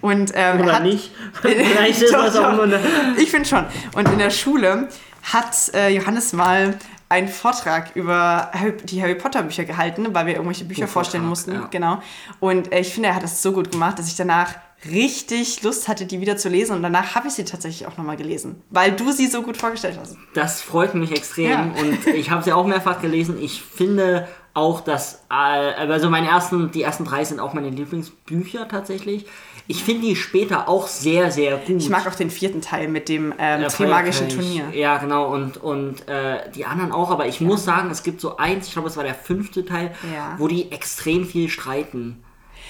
[0.00, 1.10] Und, ähm, Oder hat, nicht.
[1.40, 2.80] Vielleicht ist das auch nur eine
[3.16, 3.64] Ich finde schon.
[3.94, 4.88] Und in der Schule
[5.22, 8.50] hat äh, Johannes mal einen Vortrag über
[8.84, 11.52] die Harry Potter Bücher gehalten, weil wir irgendwelche Bücher vorstellen mussten.
[11.52, 11.68] Ja.
[11.70, 12.02] Genau.
[12.40, 14.54] Und äh, ich finde, er hat das so gut gemacht, dass ich danach
[14.90, 16.76] richtig Lust hatte, die wieder zu lesen.
[16.76, 19.98] Und danach habe ich sie tatsächlich auch nochmal gelesen, weil du sie so gut vorgestellt
[20.00, 20.16] hast.
[20.34, 21.62] Das freut mich extrem ja.
[21.62, 23.38] und ich habe sie auch mehrfach gelesen.
[23.40, 29.26] Ich finde auch, dass, also meine ersten, die ersten drei sind auch meine Lieblingsbücher tatsächlich.
[29.66, 31.76] Ich finde die später auch sehr, sehr gut.
[31.80, 34.66] Ich mag auch den vierten Teil mit dem ähm, Trimagischen Turnier.
[34.72, 37.46] Ja, genau, und, und äh, die anderen auch, aber ich ja.
[37.46, 40.34] muss sagen, es gibt so eins, ich glaube, es war der fünfte Teil, ja.
[40.38, 42.22] wo die extrem viel streiten.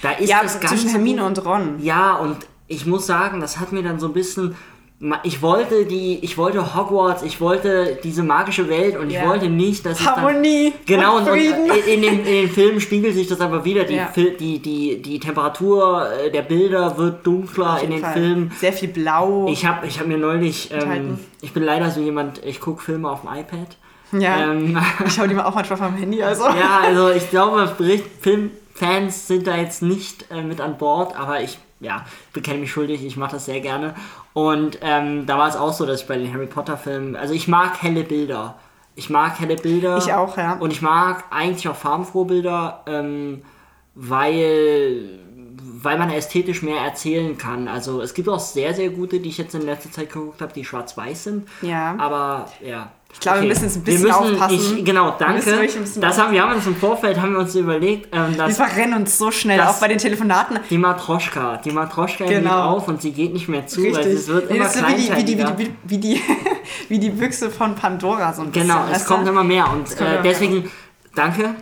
[0.03, 0.77] Da ist ja, das Ganze.
[0.77, 1.77] Zwischen Hermine und Ron.
[1.81, 4.55] Ja, und ich muss sagen, das hat mir dann so ein bisschen.
[5.23, 9.27] Ich wollte die, ich wollte Hogwarts, ich wollte diese magische Welt und ich ja.
[9.27, 10.71] wollte nicht, dass Harmonie.
[10.71, 13.85] Dann, genau und, und in, den, in den Filmen spiegelt sich das aber wieder.
[13.85, 14.11] Die, ja.
[14.17, 18.13] die, die, die Temperatur äh, der Bilder wird dunkler in den Fall.
[18.15, 18.53] Filmen.
[18.59, 19.49] Sehr viel Blau.
[19.49, 23.11] Ich habe ich hab mir neulich, ähm, ich bin leider so jemand, ich gucke Filme
[23.11, 23.77] auf dem iPad.
[24.13, 24.53] Ja.
[24.53, 26.23] Ähm, ich schaue die mal auch manchmal vom Handy.
[26.23, 26.45] Also.
[26.55, 31.17] Ja, also ich glaube, Bericht, Film, Fans sind da jetzt nicht äh, mit an Bord,
[31.17, 33.95] aber ich ja, bekenne mich schuldig, ich mache das sehr gerne.
[34.33, 37.35] Und ähm, da war es auch so, dass ich bei den Harry Potter Filmen, also
[37.35, 38.57] ich mag helle Bilder.
[38.97, 39.99] Ich mag helle Bilder.
[39.99, 40.55] Ich auch, ja.
[40.55, 43.43] Und ich mag eigentlich auch farbenfrohe Bilder, ähm,
[43.95, 45.21] weil,
[45.59, 47.69] weil man ästhetisch mehr erzählen kann.
[47.69, 50.53] Also es gibt auch sehr, sehr gute, die ich jetzt in letzter Zeit geguckt habe,
[50.53, 51.49] die schwarz-weiß sind.
[51.63, 51.97] Ja.
[51.99, 53.48] Aber ja, ich glaube, okay.
[53.48, 54.79] wir müssen ein bisschen müssen, aufpassen.
[54.79, 55.68] Ich, genau, danke.
[56.00, 59.00] Das haben wir haben uns im Vorfeld haben wir uns überlegt, ähm, dass wir verrennen
[59.00, 60.59] uns so schnell auch bei den Telefonaten.
[60.68, 62.40] Die Matroschka, die Matroschka genau.
[62.40, 64.05] geht auf und sie geht nicht mehr zu, Richtig.
[64.05, 66.20] weil es wird immer so wie die, wie die, wie, die, wie, die,
[66.88, 68.68] wie die Büchse von Pandora so ein bisschen.
[68.68, 70.70] Genau, es kommt immer mehr und äh, deswegen
[71.14, 71.55] danke.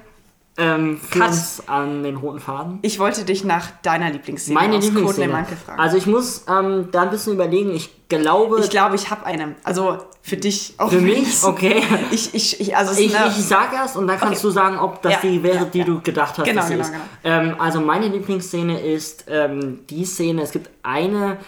[0.58, 2.78] Ähm, uns an den roten Faden.
[2.82, 5.46] Ich wollte dich nach deiner Lieblingsszene Meine Lieblingsszene.
[5.64, 5.80] fragen.
[5.80, 7.74] Also ich muss ähm, da ein bisschen überlegen.
[7.74, 8.60] Ich glaube...
[8.60, 9.56] Ich glaube, ich habe eine.
[9.64, 10.90] Also für dich auch.
[10.90, 11.42] Für mich?
[11.42, 11.82] Okay.
[12.10, 14.48] Ich, ich, ich, also ich, ich sag erst und dann kannst okay.
[14.48, 15.84] du sagen, ob das ja, die wäre, ja, die ja.
[15.84, 16.98] du gedacht hast, genau, genau, genau.
[17.24, 21.38] Ähm, also meine Lieblingsszene ist ähm, die Szene, es gibt eine,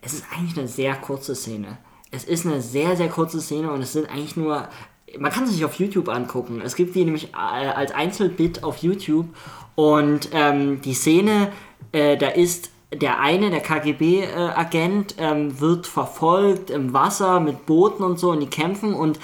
[0.00, 1.78] es ist eigentlich eine sehr kurze Szene.
[2.10, 4.68] Es ist eine sehr, sehr kurze Szene und es sind eigentlich nur
[5.18, 6.60] man kann sich auf YouTube angucken.
[6.64, 9.26] Es gibt die nämlich äh, als Einzelbit auf YouTube
[9.74, 11.52] und ähm, die Szene,
[11.92, 18.04] äh, da ist der eine, der KGB-Agent, äh, ähm, wird verfolgt im Wasser mit Booten
[18.04, 19.18] und so und die kämpfen und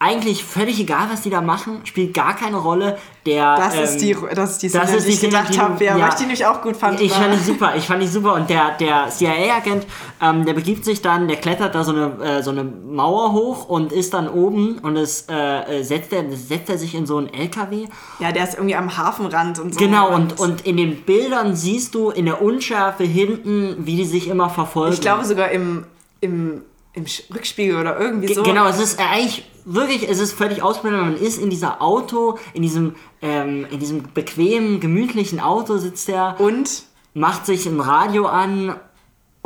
[0.00, 2.98] eigentlich völlig egal, was die da machen, spielt gar keine Rolle.
[3.26, 5.58] Der, das, ähm, ist die, das ist die Szene, das ist die, die ich gedacht
[5.58, 7.00] habe, ja, ja, weil ich die nämlich auch gut fand.
[7.00, 8.34] Ich fand die super, ich fand die super.
[8.34, 9.86] Und der, der CIA-Agent,
[10.22, 13.68] ähm, der begibt sich dann, der klettert da so eine, äh, so eine Mauer hoch
[13.68, 17.34] und ist dann oben und es äh, setzt, er, setzt er sich in so einen
[17.34, 17.86] LKW.
[18.20, 19.80] Ja, der ist irgendwie am Hafenrand und so.
[19.80, 24.28] Genau, und, und in den Bildern siehst du in der Unschärfe hinten, wie die sich
[24.28, 24.94] immer verfolgen.
[24.94, 25.84] Ich glaube sogar im,
[26.20, 26.62] im
[26.98, 28.42] im Rückspiegel oder irgendwie so.
[28.42, 31.02] Genau, es ist eigentlich wirklich, es ist völlig ausblendend.
[31.02, 36.40] Man ist in dieser Auto, in diesem, ähm, in diesem bequemen, gemütlichen Auto sitzt er.
[36.40, 36.84] Und?
[37.14, 38.76] Macht sich ein Radio an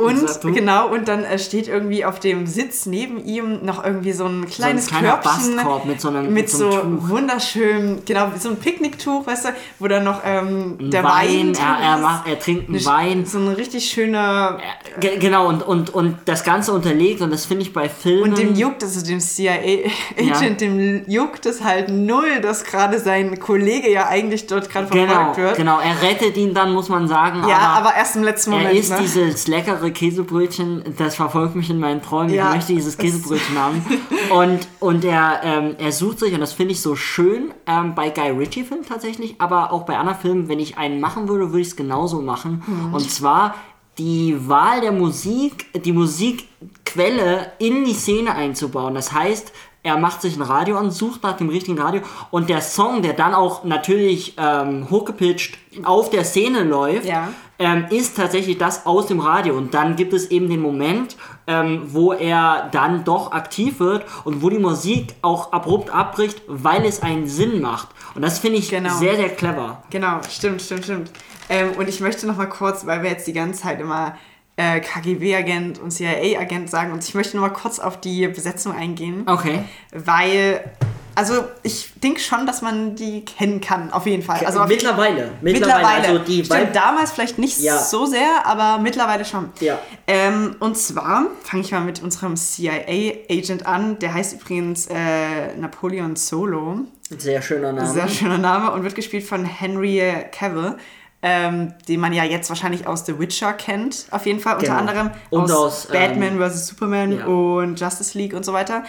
[0.03, 4.25] und, genau, und dann äh, steht irgendwie auf dem Sitz neben ihm noch irgendwie so
[4.25, 8.31] ein kleines so ein Körbchen Bastkorb mit so einem mit, mit so, so wunderschön, genau,
[8.39, 12.27] so ein Picknicktuch, weißt du, wo dann noch ähm, der Wein, Wein er, er, macht,
[12.27, 13.25] er trinkt einen Wein.
[13.25, 14.59] So ein richtig schöner...
[14.99, 18.31] Äh, genau, und, und, und das Ganze unterlegt und das finde ich bei Filmen...
[18.31, 20.49] Und dem juckt, also dem CIA-Agent, ja.
[20.49, 25.37] dem juckt es halt null, dass gerade sein Kollege ja eigentlich dort gerade genau, verfolgt
[25.37, 25.57] wird.
[25.57, 27.43] Genau, er rettet ihn dann, muss man sagen.
[27.47, 28.97] Ja, aber, aber erst im letzten Moment, Er isst ne?
[29.01, 32.33] dieses leckere Käsebrötchen, das verfolgt mich in meinen Träumen.
[32.33, 33.85] Ja, ich möchte dieses Käsebrötchen haben.
[34.29, 38.09] Und, und er, ähm, er sucht sich, und das finde ich so schön, ähm, bei
[38.09, 41.67] Guy Ritchie-Filmen tatsächlich, aber auch bei anderen Filmen, wenn ich einen machen würde, würde ich
[41.67, 42.63] es genauso machen.
[42.65, 42.93] Hm.
[42.93, 43.53] Und zwar
[43.97, 48.95] die Wahl der Musik, die Musikquelle in die Szene einzubauen.
[48.95, 49.51] Das heißt,
[49.83, 52.01] er macht sich ein Radio an, sucht nach dem richtigen Radio
[52.31, 57.29] und der Song, der dann auch natürlich ähm, hochgepitcht auf der Szene läuft, ja.
[57.59, 59.55] Ähm, ist tatsächlich das aus dem Radio.
[59.55, 61.15] Und dann gibt es eben den Moment,
[61.47, 66.85] ähm, wo er dann doch aktiv wird und wo die Musik auch abrupt abbricht, weil
[66.85, 67.89] es einen Sinn macht.
[68.15, 68.93] Und das finde ich genau.
[68.97, 69.83] sehr, sehr clever.
[69.89, 71.11] Genau, stimmt, stimmt, stimmt.
[71.49, 74.15] Ähm, und ich möchte noch mal kurz, weil wir jetzt die ganze Zeit immer
[74.55, 76.91] äh, KGB-Agent und CIA-Agent sagen.
[76.91, 79.23] Und ich möchte nur mal kurz auf die Besetzung eingehen.
[79.25, 79.63] Okay.
[79.91, 80.71] Weil,
[81.15, 84.45] also ich denke schon, dass man die kennen kann, auf jeden Fall.
[84.45, 85.31] Also mittlerweile.
[85.41, 85.41] Mittlerweile.
[85.41, 86.07] mittlerweile.
[86.07, 87.77] Also die Stimmt, damals vielleicht nicht ja.
[87.77, 89.51] so sehr, aber mittlerweile schon.
[89.59, 89.79] Ja.
[90.07, 93.99] Ähm, und zwar fange ich mal mit unserem CIA-Agent an.
[93.99, 96.79] Der heißt übrigens äh, Napoleon Solo.
[97.17, 97.89] Sehr schöner Name.
[97.89, 100.77] Sehr schöner Name und wird gespielt von Henry Cavill
[101.25, 104.79] ähm, den man ja jetzt wahrscheinlich aus The Witcher kennt, auf jeden Fall, unter genau.
[104.79, 106.67] anderem und aus, aus Batman ähm, vs.
[106.67, 107.25] Superman ja.
[107.25, 108.83] und Justice League und so weiter.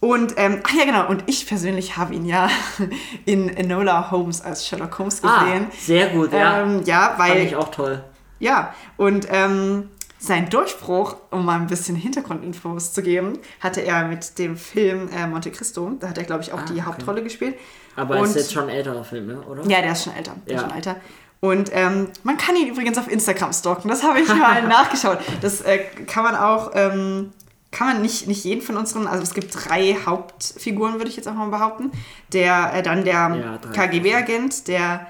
[0.00, 2.50] Und, ähm, ach ja, genau, und ich persönlich habe ihn ja
[3.24, 5.66] in Enola Holmes als Sherlock Holmes ah, gesehen.
[5.70, 6.62] Ah, sehr gut, ja.
[6.62, 7.32] Ähm, ja, weil.
[7.32, 8.04] Fand ich auch toll.
[8.38, 14.38] Ja, und ähm, sein Durchbruch, um mal ein bisschen Hintergrundinfos zu geben, hatte er mit
[14.38, 15.92] dem Film äh, Monte Cristo.
[15.98, 16.82] Da hat er, glaube ich, auch ah, die okay.
[16.82, 17.56] Hauptrolle gespielt.
[17.96, 19.40] Aber und, ist jetzt schon ein älterer Film, ne?
[19.42, 19.62] oder?
[19.66, 20.32] Ja, der ist schon älter.
[20.46, 20.60] Der ja.
[20.60, 20.96] ist schon älter.
[21.40, 23.88] Und ähm, man kann ihn übrigens auf Instagram stalken.
[23.88, 25.18] Das habe ich mal nachgeschaut.
[25.42, 27.32] Das äh, kann man auch, ähm,
[27.76, 31.28] kann man nicht, nicht jeden von unseren, also es gibt drei Hauptfiguren, würde ich jetzt
[31.28, 31.92] auch mal behaupten.
[32.32, 35.06] Der, äh, dann der ja, KGB-Agent, der,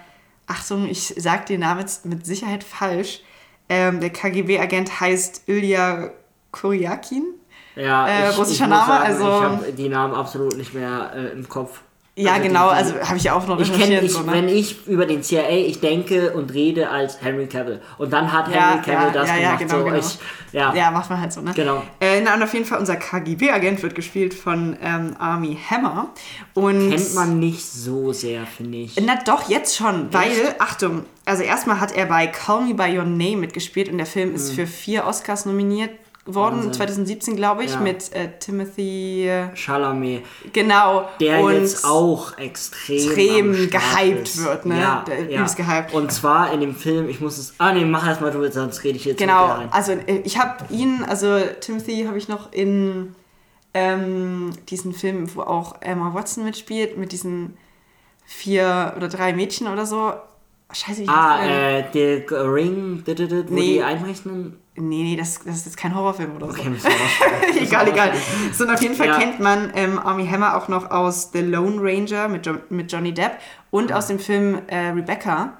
[0.48, 3.20] Achtung, ich sage den Namen jetzt mit Sicherheit falsch.
[3.68, 6.10] Ähm, der KGB-Agent heißt Ilya
[6.50, 7.34] Kuryakin.
[7.76, 8.86] Ja, äh, russischer ich Name.
[8.86, 11.82] Sagen, also, ich habe die Namen absolut nicht mehr äh, im Kopf.
[12.18, 13.60] Ja, also genau, die, die, also habe ich auch noch.
[13.60, 14.32] Ich kenn, ich, so, ne?
[14.32, 17.82] Wenn ich über den CIA, ich denke und rede als Henry Cavill.
[17.98, 19.58] Und dann hat ja, Henry Cavill ja, das ja, gemacht.
[19.58, 19.84] Genau, so.
[19.84, 19.98] genau.
[19.98, 20.18] Ich,
[20.52, 20.74] ja.
[20.74, 21.52] ja, macht man halt so, ne?
[21.54, 21.82] Genau.
[22.00, 26.08] Äh, na, und auf jeden Fall, unser KGB-Agent wird gespielt von ähm, Army Hammer.
[26.54, 28.96] Und Kennt man nicht so sehr, finde ich.
[29.04, 33.04] Na doch, jetzt schon, weil, Achtung, also erstmal hat er bei Call Me By Your
[33.04, 34.56] Name mitgespielt und der Film ist hm.
[34.56, 35.90] für vier Oscars nominiert
[36.26, 36.72] geworden, Wahnsinn.
[36.74, 37.80] 2017 glaube ich, ja.
[37.80, 40.24] mit äh, Timothy Chalamet.
[40.52, 41.08] Genau.
[41.20, 44.44] Der und jetzt auch extrem, extrem gehypt ist.
[44.44, 44.80] wird, ne?
[44.80, 45.46] Ja, Der ja.
[45.46, 45.94] Gehypt.
[45.94, 47.54] Und zwar in dem Film, ich muss es.
[47.58, 50.64] Ah nee, mach erst mal du, sonst rede ich jetzt Genau, also äh, ich habe
[50.70, 53.14] ihn, also Timothy habe ich noch in
[53.72, 57.56] ähm, diesen Film, wo auch Emma Watson mitspielt, mit diesen
[58.24, 60.12] vier oder drei Mädchen oder so.
[60.72, 63.74] Scheiße, ich Ah, äh, der Ring, wo nee.
[63.74, 66.52] die einbrechen Nee, nee, das, das ist jetzt kein Horrorfilm oder so.
[66.52, 66.70] Okay,
[67.60, 68.12] egal, egal.
[68.52, 69.18] So, und auf jeden Fall ja.
[69.18, 73.14] kennt man ähm, Army Hammer auch noch aus The Lone Ranger mit, jo mit Johnny
[73.14, 73.38] Depp
[73.70, 73.96] und ja.
[73.96, 75.54] aus dem Film äh, Rebecca.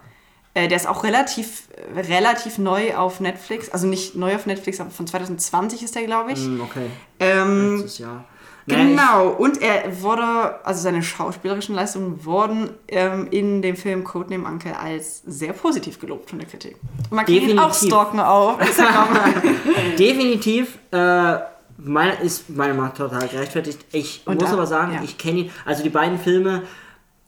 [0.53, 3.69] Äh, der ist auch relativ, relativ neu auf Netflix.
[3.71, 6.47] Also nicht neu auf Netflix, aber von 2020 ist der, glaube ich.
[6.47, 6.87] Mm, okay.
[7.21, 8.25] Ähm, Letztes Jahr.
[8.67, 14.77] Genau, und er wurde, also seine schauspielerischen Leistungen wurden ähm, in dem Film Codename Uncle
[14.77, 16.77] als sehr positiv gelobt von der Kritik.
[17.11, 17.55] Und man kann Definitiv.
[17.55, 18.59] ihn auch stalken auf
[19.99, 20.79] Definitiv.
[20.91, 21.37] Äh,
[21.79, 23.85] meine, ist meiner Meinung nach total gerechtfertigt.
[23.93, 25.01] Ich und muss da, aber sagen, ja.
[25.05, 26.63] ich kenne ihn, also die beiden Filme,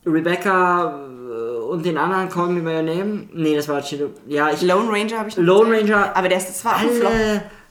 [0.05, 3.29] Rebecca äh, und den anderen Call Me By Your Name.
[3.33, 3.81] Nee, das war
[4.27, 5.77] ja ich Lone Ranger habe ich noch Lone.
[5.77, 6.17] Ranger.
[6.17, 7.11] Aber der ist, das war auch ein Flop.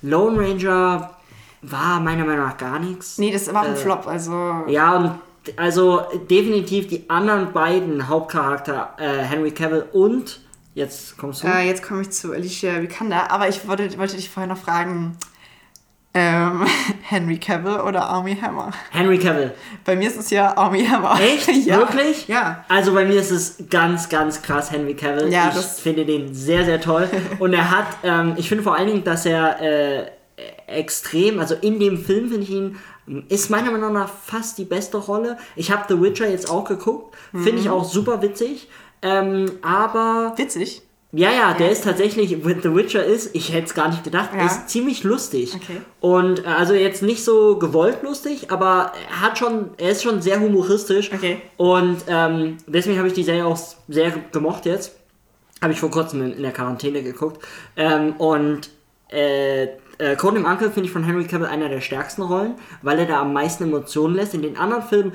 [0.03, 1.18] Lone Ranger
[1.63, 3.19] war meiner Meinung nach gar nichts.
[3.19, 4.65] Nee, das war ein äh, Flop, also.
[4.69, 5.15] Ja, und
[5.57, 10.41] also definitiv die anderen beiden Hauptcharakter, äh, Henry Cavill und
[10.75, 11.49] jetzt kommst du.
[11.49, 15.17] Äh, jetzt komme ich zu Alicia Vikander, aber ich wollte, wollte dich vorher noch fragen.
[16.15, 16.67] Ähm,
[17.03, 18.71] Henry Cavill oder Army Hammer?
[18.91, 19.53] Henry Cavill.
[19.85, 21.19] Bei mir ist es ja Army Hammer.
[21.21, 21.49] Echt?
[21.67, 21.79] ja.
[21.79, 22.27] Wirklich?
[22.29, 22.65] Ja.
[22.69, 25.31] Also bei mir ist es ganz, ganz krass Henry Cavill.
[25.31, 27.09] Ja, ich finde den sehr, sehr toll.
[27.39, 30.11] Und er hat, ähm, ich finde vor allen Dingen, dass er äh,
[30.67, 32.77] extrem, also in dem Film finde ich ihn,
[33.29, 35.39] ist meiner Meinung nach fast die beste Rolle.
[35.57, 37.43] Ich habe The Witcher jetzt auch geguckt, mhm.
[37.43, 38.69] finde ich auch super witzig,
[39.03, 40.35] ähm, aber...
[40.37, 40.83] Witzig?
[41.11, 41.73] Ja, ja, der ja.
[41.73, 44.45] ist tatsächlich, The Witcher ist, ich hätte es gar nicht gedacht, ja.
[44.45, 45.55] ist ziemlich lustig.
[45.55, 45.81] Okay.
[46.01, 50.21] Und äh, also jetzt nicht so gewollt lustig, aber er hat schon, er ist schon
[50.21, 51.11] sehr humoristisch.
[51.11, 51.41] Okay.
[51.57, 54.97] Und ähm, deswegen habe ich die Serie auch sehr gemocht jetzt.
[55.63, 57.43] Habe ich vor kurzem in, in der Quarantäne geguckt.
[57.77, 58.69] Ähm, und
[59.09, 59.69] äh,
[59.99, 63.21] äh, Codename Uncle finde ich von Henry Cavill einer der stärksten Rollen, weil er da
[63.21, 64.35] am meisten Emotionen lässt.
[64.35, 65.13] In den anderen Filmen,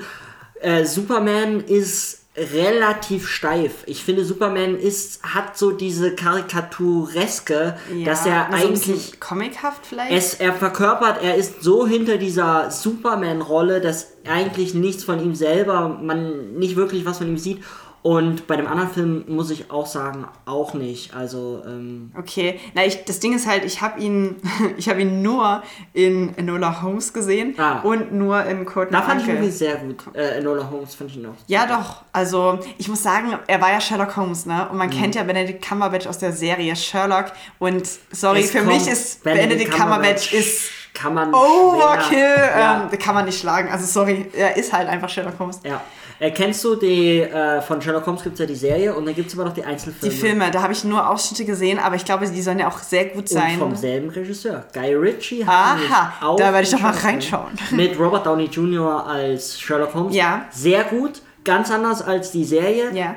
[0.60, 3.84] äh, Superman ist relativ steif.
[3.86, 9.20] Ich finde, Superman ist, hat so diese Karikatureske, ja, dass er also eigentlich.
[9.20, 10.12] Comichaft vielleicht?
[10.12, 16.00] Es, er verkörpert, er ist so hinter dieser Superman-Rolle, dass eigentlich nichts von ihm selber,
[16.02, 17.62] man nicht wirklich was von ihm sieht.
[18.04, 21.14] Und bei dem anderen Film muss ich auch sagen, auch nicht.
[21.14, 24.36] Also ähm okay, na ich, das Ding ist halt, ich habe ihn,
[24.76, 25.62] ich habe ihn nur
[25.94, 27.80] in Enola Holmes gesehen ah.
[27.80, 29.36] und nur in Code Da fand Uncle.
[29.36, 30.04] ich ihn sehr gut.
[30.12, 31.32] Äh, Enola Holmes fand ich noch.
[31.46, 34.68] Ja doch, also ich muss sagen, er war ja Sherlock Holmes, ne?
[34.68, 34.92] Und man mhm.
[34.92, 37.32] kennt ja Benedict Cumberbatch aus der Serie Sherlock.
[37.58, 42.88] Und sorry, es für mich ist Benedict, Benedict Cumberbatch, Cumberbatch ist kann man Overkill, ja.
[42.92, 43.68] ähm, kann man nicht schlagen.
[43.70, 45.60] Also sorry, er ist halt einfach Sherlock Holmes.
[45.64, 45.80] Ja.
[46.20, 49.14] Äh, kennst du die, äh, von Sherlock Holmes gibt es ja die Serie und dann
[49.14, 50.14] gibt es aber noch die Einzelfilme.
[50.14, 52.78] Die Filme, da habe ich nur Ausschnitte gesehen, aber ich glaube, die sollen ja auch
[52.78, 53.54] sehr gut sein.
[53.54, 54.64] Und vom selben Regisseur.
[54.72, 57.52] Guy Ritchie hat Aha, da werde ich doch mal reinschauen.
[57.72, 59.06] Mit Robert Downey Jr.
[59.06, 60.14] als Sherlock Holmes.
[60.14, 60.46] Ja.
[60.50, 62.92] Sehr gut, ganz anders als die Serie.
[62.92, 63.16] Ja.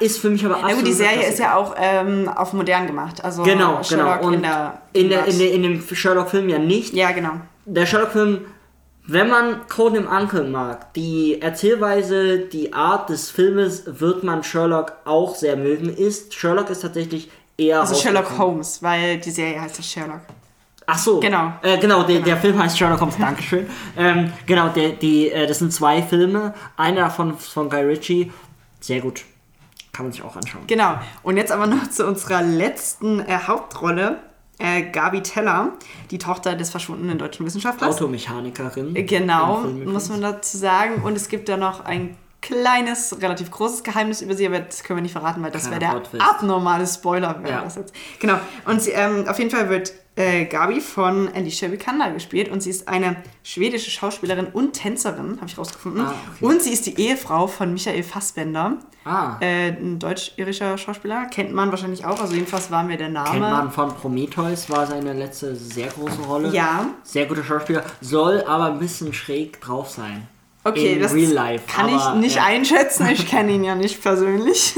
[0.00, 0.70] Ist für mich aber absolut.
[0.70, 3.24] Ja, gut, die Serie ist ja auch ähm, auf modern gemacht.
[3.24, 3.82] Also genau, genau.
[3.82, 4.28] Sherlock genau.
[4.28, 6.94] Und in, der, in, der, in, der, in dem Sherlock-Film ja nicht.
[6.94, 7.32] Ja, genau.
[7.64, 8.42] Der Sherlock-Film
[9.04, 14.92] wenn man Code im Uncle mag, die Erzählweise, die Art des Filmes wird man Sherlock
[15.04, 15.88] auch sehr mögen.
[15.88, 17.80] Ist Sherlock ist tatsächlich eher.
[17.80, 20.20] Also Sherlock Holmes, weil die Serie heißt ja Sherlock.
[20.86, 21.20] Ach so.
[21.20, 21.52] Genau.
[21.62, 22.26] Äh, genau, der, genau.
[22.26, 23.66] der Film heißt Sherlock Holmes, Dankeschön.
[23.96, 26.54] ähm, genau, der, die, äh, das sind zwei Filme.
[26.76, 28.32] Einer davon von Guy Ritchie.
[28.80, 29.24] Sehr gut.
[29.92, 30.62] Kann man sich auch anschauen.
[30.68, 30.94] Genau.
[31.22, 34.18] Und jetzt aber noch zu unserer letzten äh, Hauptrolle
[34.58, 35.72] äh, Gabi Teller,
[36.10, 37.96] die Tochter des verschwundenen deutschen Wissenschaftlers.
[37.96, 38.94] Automechanikerin.
[38.94, 41.02] Äh, genau, muss man dazu sagen.
[41.02, 44.98] Und es gibt da noch ein kleines, relativ großes Geheimnis über sie, aber das können
[44.98, 47.40] wir nicht verraten, weil das wäre der abnormale Spoiler.
[47.48, 47.62] Ja.
[47.62, 47.94] Das jetzt.
[48.18, 48.38] Genau.
[48.66, 52.70] Und sie, ähm, auf jeden Fall wird äh, Gabi von Alicia Vikander gespielt und sie
[52.70, 56.02] ist eine schwedische Schauspielerin und Tänzerin, habe ich rausgefunden.
[56.02, 56.44] Ah, okay.
[56.44, 59.36] Und sie ist die Ehefrau von Michael Fassbender, ah.
[59.40, 61.26] äh, ein deutsch-irischer Schauspieler.
[61.26, 63.30] Kennt man wahrscheinlich auch, also jedenfalls war mir der Name.
[63.30, 66.50] Kennt man von Prometheus, war seine letzte sehr große Rolle.
[66.50, 66.88] Ja.
[67.04, 70.28] Sehr guter Schauspieler, soll aber ein bisschen schräg drauf sein.
[70.64, 71.12] Okay, das
[71.66, 72.44] kann aber, ich nicht ja.
[72.44, 73.08] einschätzen.
[73.08, 74.76] Ich kenne ihn ja nicht persönlich.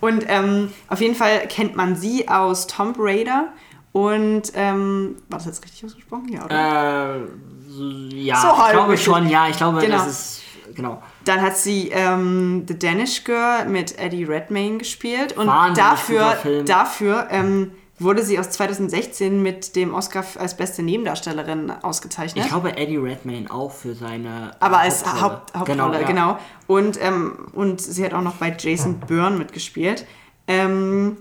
[0.00, 3.48] Und ähm, auf jeden Fall kennt man sie aus Tomb Raider
[3.96, 6.30] und ähm, war das jetzt richtig ausgesprochen?
[6.30, 7.14] Ja, oder?
[7.14, 9.96] Äh, ja, so ich glaube schon, ja, ich glaube, genau.
[9.96, 10.42] das ist.
[10.74, 11.02] Genau.
[11.24, 17.28] Dann hat sie ähm, The Danish Girl mit Eddie Redmayne gespielt und Wahnsinn, dafür, dafür
[17.30, 22.44] ähm, wurde sie aus 2016 mit dem Oscar als beste Nebendarstellerin ausgezeichnet.
[22.44, 24.50] Ich glaube Eddie Redmayne auch für seine.
[24.60, 26.00] Aber als Hauptrolle, Haupt, Hauptrolle genau.
[26.00, 26.06] Ja.
[26.06, 26.38] genau.
[26.66, 30.04] Und, ähm, und sie hat auch noch bei Jason Byrne mitgespielt.
[30.46, 31.16] Ähm,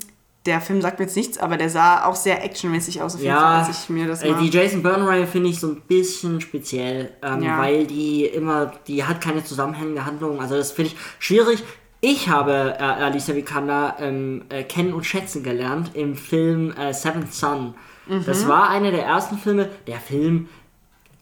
[0.45, 3.33] der Film sagt mir jetzt nichts, aber der sah auch sehr actionmäßig aus, auf jeden
[3.33, 4.37] ja, Fall, als ich mir das mal...
[4.39, 7.57] Die Jason Bourne-Reihe finde ich so ein bisschen speziell, ähm, ja.
[7.57, 11.63] weil die immer, die hat keine zusammenhängende Handlung, also das finde ich schwierig.
[12.01, 17.33] Ich habe äh, Alicia Vikander ähm, äh, kennen und schätzen gelernt im Film äh, Seventh
[17.33, 17.73] Son.
[18.07, 18.23] Mhm.
[18.25, 19.69] Das war einer der ersten Filme.
[19.87, 20.47] Der Film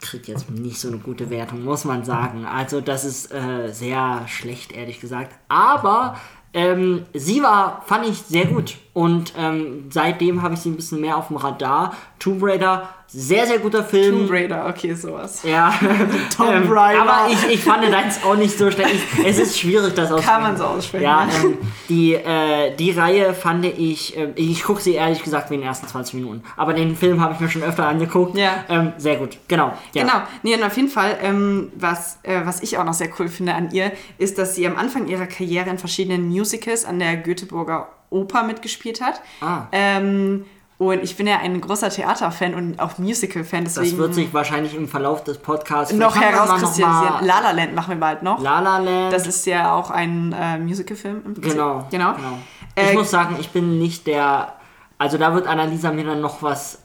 [0.02, 2.46] kriegt jetzt nicht so eine gute Wertung, muss man sagen.
[2.46, 5.34] Also das ist äh, sehr schlecht, ehrlich gesagt.
[5.48, 6.18] Aber
[6.54, 8.76] ähm, sie war, fand ich sehr gut.
[8.94, 11.96] Und ähm, seitdem habe ich sie ein bisschen mehr auf dem Radar.
[12.20, 14.22] Tomb Raider sehr, sehr guter Film.
[14.22, 15.44] Tomb Raider, okay, sowas.
[15.44, 15.72] Ja.
[16.36, 17.02] Tomb ähm, Raider.
[17.04, 18.96] aber ich, ich fand deins auch nicht so schlecht.
[18.96, 20.34] Ich, es ist schwierig, das auszusprechen.
[20.34, 21.04] Kann man so aussprechen.
[21.04, 21.58] Ja, ähm,
[21.90, 25.68] die, äh, die Reihe fand ich, äh, ich gucke sie ehrlich gesagt wie in den
[25.68, 26.44] ersten 20 Minuten.
[26.58, 28.36] Aber den Film habe ich mir schon öfter angeguckt.
[28.36, 28.66] Ja.
[28.68, 29.74] Ähm, sehr gut, genau.
[29.94, 30.02] Ja.
[30.02, 33.28] Genau, nee, und auf jeden Fall, ähm, was, äh, was ich auch noch sehr cool
[33.28, 37.18] finde an ihr, ist, dass sie am Anfang ihrer Karriere in verschiedenen Musicals an der
[37.18, 39.22] Göteborger Oper mitgespielt hat.
[39.42, 39.68] Ah.
[39.72, 40.46] Ähm,
[40.78, 43.64] und ich bin ja ein großer Theaterfan und auch Musical-Fan.
[43.64, 47.26] Das wird sich wahrscheinlich im Verlauf des Podcasts noch herauskristallisieren.
[47.26, 48.42] La La Land machen wir bald noch.
[48.42, 49.14] La La Land.
[49.14, 51.36] Das ist ja auch ein äh, Musical-Film.
[51.36, 51.88] Genau.
[51.90, 52.14] genau.
[52.14, 52.38] genau.
[52.76, 54.54] Ich äh, muss sagen, ich bin nicht der.
[54.98, 56.82] Also da wird Annalisa mir dann noch was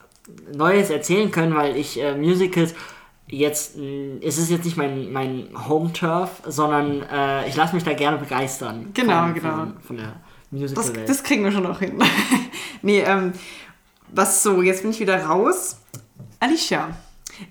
[0.55, 2.75] Neues erzählen können, weil ich äh, Musicals
[3.27, 7.95] jetzt mh, es ist jetzt nicht mein, mein Home-Turf, sondern äh, ich lasse mich da
[7.95, 8.91] gerne begeistern.
[8.95, 9.57] Genau, von, genau.
[9.57, 10.13] Von, von der
[10.51, 11.09] Musical-Welt.
[11.09, 11.99] Das, das, kriegen wir schon noch hin.
[12.83, 13.33] nee, ähm,
[14.09, 15.77] was so, jetzt bin ich wieder raus.
[16.41, 16.91] Alicia.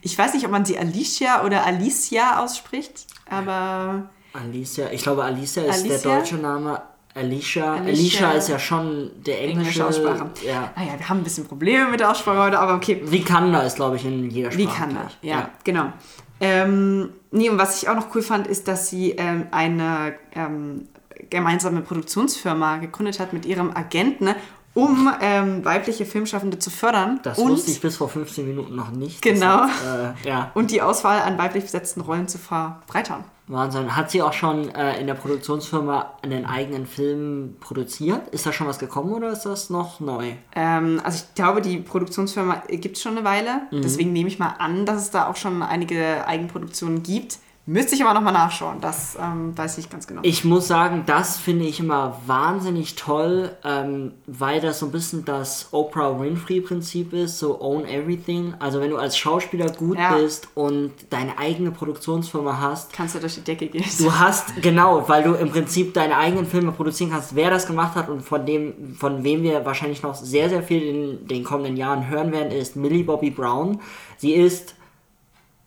[0.01, 4.09] Ich weiß nicht, ob man sie Alicia oder Alicia ausspricht, aber.
[4.33, 5.97] Alicia, ich glaube, Alicia ist Alicia?
[5.97, 6.81] der deutsche Name.
[7.13, 7.73] Alicia.
[7.73, 8.27] Alicia.
[8.27, 10.29] Alicia ist ja schon der englische, englische Aussprache.
[10.45, 10.71] Ja.
[10.75, 13.01] Naja, ah wir haben ein bisschen Probleme mit der Aussprache heute, aber okay.
[13.03, 14.67] Vikanda ist, glaube ich, in jeder Sprache.
[14.67, 15.93] Vikanda, ja, ja, genau.
[16.39, 20.87] Ähm, nee, und was ich auch noch cool fand, ist, dass sie ähm, eine ähm,
[21.29, 24.35] gemeinsame Produktionsfirma gegründet hat mit ihrem Agenten ne?
[24.77, 27.19] um ähm, weibliche Filmschaffende zu fördern.
[27.23, 29.23] Das und, wusste ich bis vor 15 Minuten noch nicht.
[29.23, 29.61] Genau.
[29.61, 30.51] Hat, äh, ja.
[30.53, 33.23] Und die Auswahl an weiblich besetzten Rollen zu verbreitern.
[33.47, 33.95] Wahnsinn.
[33.95, 38.27] Hat sie auch schon äh, in der Produktionsfirma einen eigenen Film produziert?
[38.27, 40.33] Ist da schon was gekommen oder ist das noch neu?
[40.53, 43.61] Ähm, also ich glaube, die Produktionsfirma gibt es schon eine Weile.
[43.71, 43.81] Mhm.
[43.81, 47.39] Deswegen nehme ich mal an, dass es da auch schon einige Eigenproduktionen gibt.
[47.69, 50.21] Müsste ich aber nochmal nachschauen, das ähm, weiß ich ganz genau.
[50.23, 55.25] Ich muss sagen, das finde ich immer wahnsinnig toll, ähm, weil das so ein bisschen
[55.25, 58.53] das Oprah Winfrey-Prinzip ist, so own everything.
[58.59, 60.15] Also wenn du als Schauspieler gut ja.
[60.15, 62.93] bist und deine eigene Produktionsfirma hast.
[62.93, 63.83] Kannst du durch die Decke gehen.
[63.99, 67.35] Du hast, genau, weil du im Prinzip deine eigenen Filme produzieren kannst.
[67.35, 70.83] Wer das gemacht hat und von dem, von wem wir wahrscheinlich noch sehr, sehr viel
[70.83, 73.81] in den kommenden Jahren hören werden, ist Millie Bobby Brown.
[74.15, 74.76] Sie ist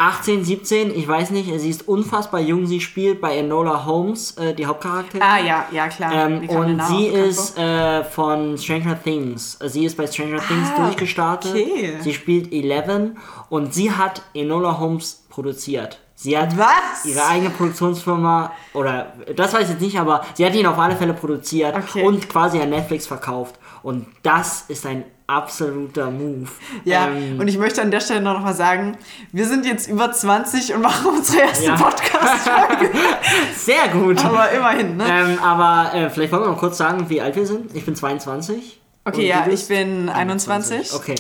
[0.00, 4.54] 18, 17, ich weiß nicht, sie ist unfassbar jung, sie spielt bei Enola Holmes äh,
[4.54, 5.20] die Hauptcharakterin.
[5.22, 6.10] Ah ja, ja klar.
[6.10, 9.58] Ähm, und sie ist äh, von Stranger Things.
[9.62, 11.50] Sie ist bei Stranger ah, Things durchgestartet.
[11.50, 11.98] Okay.
[12.00, 13.18] Sie spielt Eleven
[13.50, 15.98] und sie hat Enola Holmes produziert.
[16.14, 17.04] Sie hat Was?
[17.04, 20.96] ihre eigene Produktionsfirma, oder das weiß ich jetzt nicht, aber sie hat ihn auf alle
[20.96, 22.04] Fälle produziert okay.
[22.04, 23.58] und quasi an Netflix verkauft.
[23.82, 26.48] Und das ist ein absoluter Move.
[26.84, 28.96] Ja, ähm, und ich möchte an der Stelle noch mal sagen,
[29.32, 31.76] wir sind jetzt über 20 und machen unsere erste ja.
[31.76, 32.90] Podcast-Folge.
[33.56, 34.24] Sehr gut.
[34.24, 35.04] Aber immerhin, ne?
[35.08, 37.74] Ähm, aber äh, vielleicht wollen wir noch kurz sagen, wie alt wir sind.
[37.74, 38.80] Ich bin 22.
[39.04, 40.92] Okay, ja, ich bin 21.
[40.92, 40.94] 21.
[40.94, 41.14] Okay.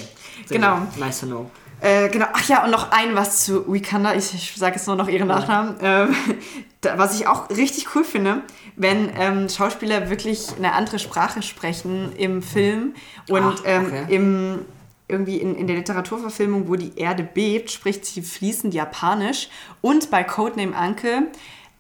[0.48, 0.76] Genau.
[0.76, 0.98] Good.
[0.98, 1.50] Nice to know.
[1.80, 4.96] Äh, genau, ach ja, und noch ein was zu Wakanda, ich, ich sage jetzt nur
[4.96, 6.14] noch ihren Nachnamen, ähm,
[6.82, 8.42] da, was ich auch richtig cool finde,
[8.76, 12.94] wenn ähm, Schauspieler wirklich eine andere Sprache sprechen im Film
[13.28, 14.04] und ach, ähm, okay.
[14.08, 14.64] ähm, im,
[15.08, 19.48] irgendwie in, in der Literaturverfilmung, wo die Erde bebt, spricht sie fließend Japanisch
[19.80, 21.28] und bei Codename Anke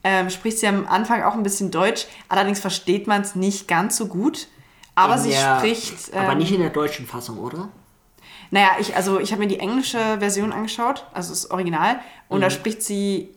[0.02, 3.96] ähm, spricht sie am Anfang auch ein bisschen Deutsch, allerdings versteht man es nicht ganz
[3.96, 4.48] so gut.
[4.94, 6.14] Aber in sie der, spricht.
[6.14, 7.68] aber nicht in der deutschen Fassung, oder?
[8.50, 12.42] Naja, ich, also ich habe mir die englische Version angeschaut, also das Original, und mhm.
[12.42, 13.30] da spricht sie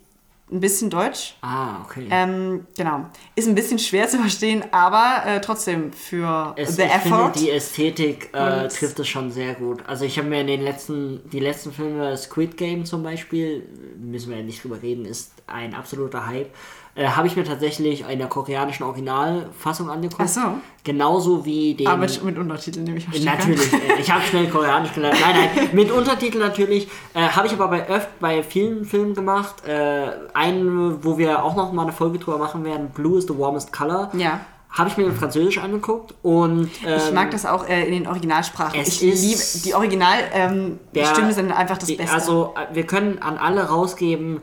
[0.52, 1.36] ein bisschen Deutsch.
[1.42, 2.08] Ah, okay.
[2.12, 3.06] Ähm, genau.
[3.36, 7.34] Ist ein bisschen schwer zu verstehen, aber äh, trotzdem für es, the ich effort.
[7.34, 9.84] Finde, die Ästhetik äh, trifft es schon sehr gut.
[9.88, 14.30] Also ich habe mir in den letzten, die letzten Filme Squid Game zum Beispiel, müssen
[14.30, 16.52] wir ja nicht drüber reden, ist ein absoluter Hype.
[16.96, 20.22] Äh, habe ich mir tatsächlich in der koreanischen Originalfassung angeguckt.
[20.24, 20.42] Ach so.
[20.84, 21.88] Genauso wie den.
[21.88, 23.74] Aber mit, Untertiteln nehme ich auch Natürlich.
[23.74, 25.18] Äh, ich habe schnell Koreanisch gelernt.
[25.20, 26.88] Nein, nein, mit Untertiteln natürlich.
[27.16, 29.66] Äh, habe ich aber bei, öft, bei vielen Filmen gemacht.
[29.68, 33.38] Äh, einen, wo wir auch noch mal eine Folge drüber machen werden: Blue is the
[33.38, 34.12] warmest color.
[34.14, 34.42] Ja.
[34.70, 38.08] Habe ich mir in Französisch angeguckt und ähm, ich mag das auch äh, in den
[38.08, 38.80] Originalsprachen.
[38.80, 42.12] ich liebe die Originalstimmen ähm, sind einfach das Beste.
[42.12, 44.42] Also äh, wir können an alle rausgeben,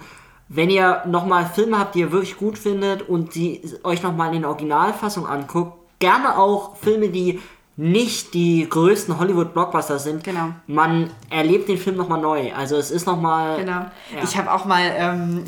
[0.52, 4.40] wenn ihr nochmal Filme habt, die ihr wirklich gut findet und die euch nochmal in
[4.40, 7.40] der Originalfassung anguckt, gerne auch Filme, die
[7.76, 10.24] nicht die größten Hollywood-Blockbuster sind.
[10.24, 10.50] Genau.
[10.66, 12.52] Man erlebt den Film nochmal neu.
[12.52, 13.58] Also es ist nochmal.
[13.58, 13.72] Genau.
[13.72, 14.22] Ja.
[14.24, 15.44] Ich habe auch mal, ähm,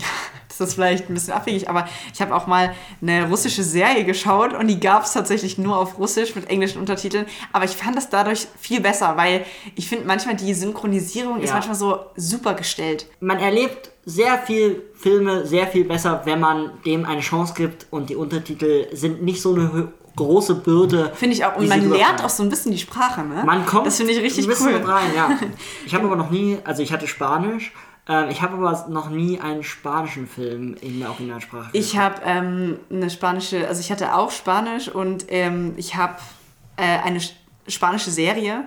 [0.53, 4.53] ist das vielleicht ein bisschen abwegig, aber ich habe auch mal eine russische Serie geschaut
[4.55, 7.27] und die gab es tatsächlich nur auf Russisch mit englischen Untertiteln.
[7.53, 9.45] Aber ich fand das dadurch viel besser, weil
[9.75, 11.45] ich finde manchmal die Synchronisierung ja.
[11.45, 13.07] ist manchmal so super gestellt.
[13.21, 18.11] Man erlebt sehr viel Filme sehr viel besser, wenn man dem eine Chance gibt und
[18.11, 21.13] die Untertitel sind nicht so eine große Bürde.
[21.15, 21.57] Finde ich auch.
[21.57, 23.43] Und man lernt auch so ein bisschen die Sprache, ne?
[23.47, 24.79] Man kommt das finde ich richtig ein bisschen cool.
[24.81, 25.39] mit rein, ja.
[25.87, 27.73] Ich habe aber noch nie, also ich hatte Spanisch,
[28.09, 31.71] ähm, ich habe aber noch nie einen spanischen Film in der Originalsprache.
[31.73, 36.17] Ich habe ähm, eine spanische, also ich hatte auch Spanisch und ähm, ich habe
[36.77, 37.21] äh, eine
[37.69, 38.65] spanische Serie.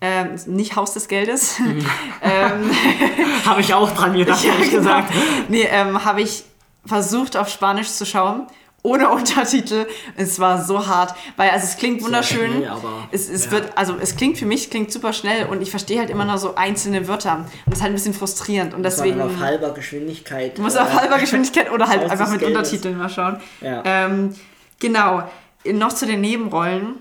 [0.00, 1.58] Ähm, nicht Haus des Geldes.
[1.58, 1.84] Mhm.
[2.22, 2.70] ähm,
[3.44, 5.12] habe ich auch dran gedacht, ja, ehrlich gesagt.
[5.12, 5.24] Genau.
[5.48, 6.44] Nee, ähm, habe ich
[6.86, 8.46] versucht auf Spanisch zu schauen
[8.88, 9.86] ohne Untertitel.
[10.16, 12.52] Es war so hart, weil also es klingt wunderschön.
[12.52, 13.50] Schnell, aber, es, es ja.
[13.52, 16.38] wird, also es klingt für mich klingt super schnell und ich verstehe halt immer nur
[16.38, 19.20] so einzelne Wörter und das ist halt ein bisschen frustrierend und deswegen.
[19.20, 20.56] auf halber Geschwindigkeit.
[20.58, 22.56] Du musst äh, auf halber Geschwindigkeit oder halt einfach mit Geldes.
[22.56, 23.40] Untertiteln mal schauen.
[23.60, 23.82] Ja.
[23.84, 24.34] Ähm,
[24.78, 25.22] genau.
[25.64, 26.96] Noch zu den Nebenrollen.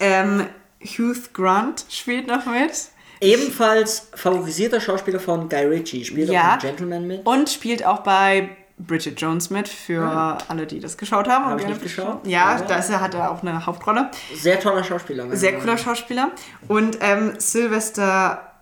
[0.00, 0.46] Ähm,
[0.82, 2.72] Hugh Grant spielt noch mit.
[3.20, 6.56] Ebenfalls favorisierter Schauspieler von Guy Ritchie, spielt ja.
[6.56, 7.24] auch Gentleman mit.
[7.24, 8.48] Und spielt auch bei
[8.78, 10.38] Bridget Jones mit, für ja.
[10.48, 11.46] alle, die das geschaut haben.
[11.46, 12.26] Habe ich nicht geschaut.
[12.26, 12.62] Ja, ja.
[12.62, 14.10] da ist er, hat er auch eine Hauptrolle.
[14.34, 15.34] Sehr toller Schauspieler.
[15.36, 16.30] Sehr cooler Schauspieler.
[16.68, 18.52] Und ähm, Sylvester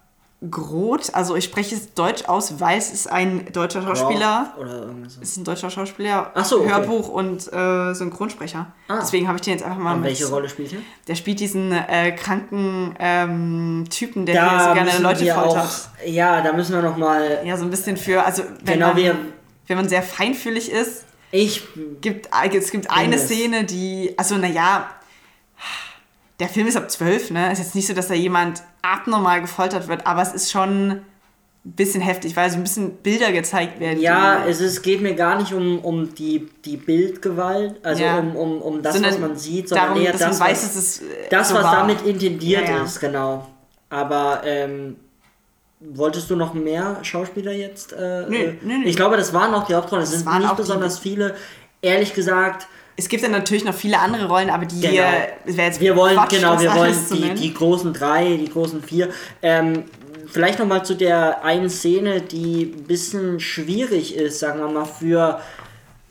[0.48, 4.54] Groth, also ich spreche es deutsch aus, weil es ist ein deutscher Schauspieler.
[4.58, 5.16] Oder irgendwas.
[5.16, 6.30] Ist ein deutscher Schauspieler.
[6.34, 6.70] Ach so, okay.
[6.70, 8.72] Hörbuch und äh, Synchronsprecher.
[8.88, 9.00] Ah.
[9.02, 9.96] Deswegen habe ich den jetzt einfach mal.
[9.96, 10.78] Und welche Rolle spielt er?
[11.08, 14.36] Der spielt diesen äh, kranken ähm, Typen, der
[14.66, 15.90] so gerne Leute foltert.
[16.06, 17.42] Ja, da müssen wir noch mal.
[17.44, 19.16] Ja, so ein bisschen für, also genau, man, wir
[19.70, 21.04] wenn man sehr feinfühlig ist.
[21.30, 21.62] Ich.
[22.00, 23.26] Gibt, es gibt eine es.
[23.26, 24.12] Szene, die.
[24.16, 24.90] Also, naja.
[26.40, 27.52] Der Film ist ab 12, ne?
[27.52, 31.02] Es ist jetzt nicht so, dass da jemand abnormal gefoltert wird, aber es ist schon
[31.64, 34.00] ein bisschen heftig, weil so ein bisschen Bilder gezeigt werden.
[34.00, 38.18] Ja, es ist, geht mir gar nicht um, um die, die Bildgewalt, also ja.
[38.18, 40.64] um, um, um das, sondern was man sieht, sondern darum, eher dass das, man weiß,
[40.64, 41.76] was, dass es äh, das, so was war.
[41.76, 42.84] damit intendiert ja, ja.
[42.84, 43.46] ist, genau.
[43.90, 44.96] Aber ähm,
[45.80, 47.94] Wolltest du noch mehr Schauspieler jetzt?
[47.94, 48.88] Äh, nee, äh, nee, nee.
[48.88, 50.04] Ich glaube, das waren auch die Hauptrollen.
[50.04, 51.34] Es sind nicht besonders viele.
[51.80, 52.66] Ehrlich gesagt.
[52.96, 55.02] Es gibt dann natürlich noch viele andere Rollen, aber die genau.
[55.46, 59.08] jetzt wir wollen Quatsch, genau, wir wollen die, die großen drei, die großen vier.
[59.40, 59.84] Ähm,
[60.26, 64.84] vielleicht noch mal zu der einen Szene, die ein bisschen schwierig ist, sagen wir mal
[64.84, 65.40] für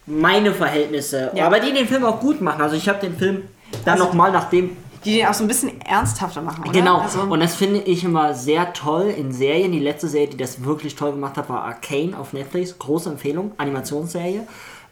[0.08, 1.46] meine Verhältnisse, ja.
[1.46, 2.64] aber die den Film auch gut machen.
[2.64, 3.44] Also ich habe den Film
[3.86, 4.76] dann also, noch mal nachdem
[5.06, 6.72] die den auch so ein bisschen ernsthafter machen, oder?
[6.72, 9.72] Genau, also und das finde ich immer sehr toll in Serien.
[9.72, 12.78] Die letzte Serie, die das wirklich toll gemacht hat, war Arcane auf Netflix.
[12.78, 14.48] Große Empfehlung, Animationsserie.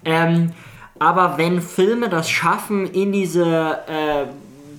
[0.05, 0.53] Ähm,
[0.99, 4.25] aber wenn Filme das schaffen, in diese äh,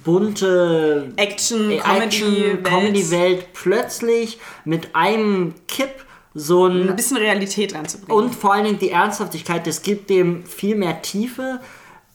[0.05, 5.91] bunte Action-Comedy-Welt Comedy plötzlich mit einem Kipp
[6.35, 8.17] so ein, ein bisschen Realität reinzubringen.
[8.17, 11.61] Und vor allen Dingen die Ernsthaftigkeit, das gibt dem viel mehr Tiefe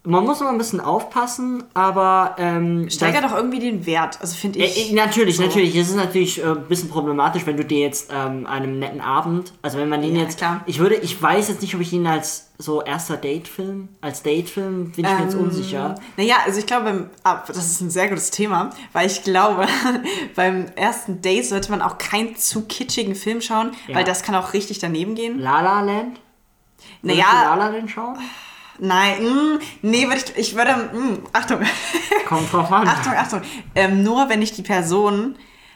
[0.06, 2.36] man muss immer ein bisschen aufpassen, aber.
[2.38, 4.92] Ähm, Steigert doch irgendwie den Wert, also finde ich.
[4.92, 5.44] Äh, natürlich, so.
[5.44, 5.74] natürlich.
[5.76, 9.54] Es ist natürlich äh, ein bisschen problematisch, wenn du dir jetzt ähm, einem netten Abend,
[9.62, 10.38] also wenn man den ja, jetzt.
[10.38, 10.62] Klar.
[10.66, 14.92] Ich würde, ich weiß jetzt nicht, ob ich ihn als so erster Date-Film, als Date-Film,
[14.92, 15.96] bin ich ähm, mir jetzt ähm, unsicher.
[16.18, 19.68] Naja, also ich glaube, ah, das ist ein sehr gutes Thema, weil ich glaube,
[20.36, 23.96] beim ersten Date sollte man auch keinen zu kitschigen Film schauen, ja.
[23.96, 25.40] weil das kann auch richtig daneben gehen.
[25.40, 26.20] La La Land?
[27.02, 27.26] Naja.
[27.32, 28.18] La La Land schauen?
[28.84, 31.62] Nein, mh, mm, nee, würde ich, ich würde, mh, mm, Achtung.
[32.28, 32.86] Kommt drauf an.
[32.86, 33.42] Achtung, Achtung.
[33.76, 35.36] Ähm, nur wenn ich die Person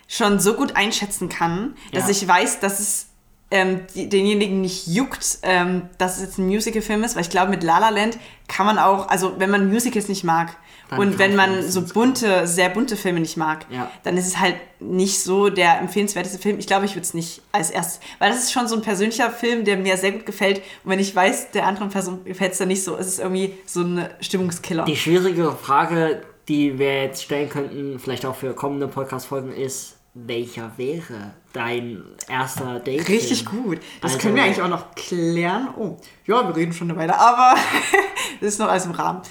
[0.09, 2.09] schon so gut einschätzen kann, dass ja.
[2.09, 3.07] ich weiß, dass es
[3.49, 7.49] ähm, die, denjenigen nicht juckt, ähm, dass es jetzt ein Musical-Film ist, weil ich glaube,
[7.49, 10.57] mit La La Land kann man auch, also wenn man Musicals nicht mag
[10.89, 13.91] dann und wenn man so bunte, sehr bunte Filme nicht mag, ja.
[14.03, 16.59] dann ist es halt nicht so der empfehlenswerteste Film.
[16.59, 19.29] Ich glaube, ich würde es nicht als erstes, weil das ist schon so ein persönlicher
[19.29, 22.57] Film, der mir sehr gut gefällt und wenn ich weiß, der anderen Person gefällt es
[22.59, 24.85] dann nicht so, ist es irgendwie so ein Stimmungskiller.
[24.85, 30.71] Die schwierige Frage, die wir jetzt stellen könnten, vielleicht auch für kommende Podcast-Folgen ist, welcher
[30.77, 33.07] wäre dein erster Date?
[33.07, 33.79] Richtig gut.
[34.01, 35.69] Das also, können wir eigentlich auch noch klären.
[35.77, 37.55] Oh, ja, wir reden schon eine Weile, aber
[38.39, 39.21] das ist noch alles im Rahmen.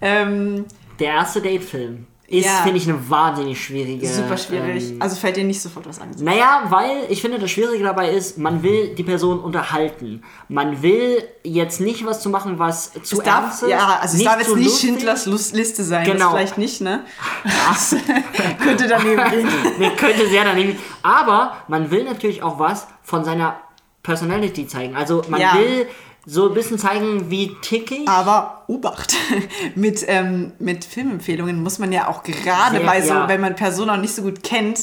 [0.00, 0.64] Ähm,
[1.02, 2.62] der erste Date-Film ist, ja.
[2.62, 4.06] finde ich, eine wahnsinnig schwierige.
[4.06, 4.92] Super schwierig.
[4.92, 6.10] Ähm, also fällt dir nicht sofort was an.
[6.20, 10.22] Naja, weil ich finde, das Schwierige dabei ist, man will die Person unterhalten.
[10.48, 13.68] Man will jetzt nicht was zu machen, was zu es darf, ist.
[13.68, 14.88] Ja, also es darf jetzt nicht lustig.
[14.88, 16.06] Schindlers Liste sein.
[16.06, 16.18] Genau.
[16.18, 17.04] Das vielleicht nicht, ne?
[17.44, 17.96] Das
[18.62, 19.48] könnte daneben gehen.
[19.78, 20.80] nee, könnte sehr daneben gehen.
[21.02, 23.60] Aber man will natürlich auch was von seiner
[24.02, 24.96] Personality zeigen.
[24.96, 25.54] Also man ja.
[25.54, 25.86] will
[26.24, 28.08] so ein bisschen zeigen, wie tickig.
[28.08, 29.14] Aber Obacht,
[29.74, 33.28] mit, ähm, mit Filmempfehlungen muss man ja auch gerade bei so, ja.
[33.28, 34.80] wenn man Personen auch nicht so gut kennt,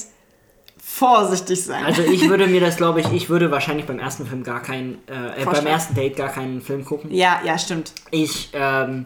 [0.78, 1.86] vorsichtig sein.
[1.86, 4.96] Also ich würde mir das, glaube ich, ich würde wahrscheinlich beim ersten Film gar keinen,
[5.08, 7.14] äh, beim ersten Date gar keinen Film gucken.
[7.14, 7.94] Ja, ja, stimmt.
[8.12, 9.06] Ich ähm,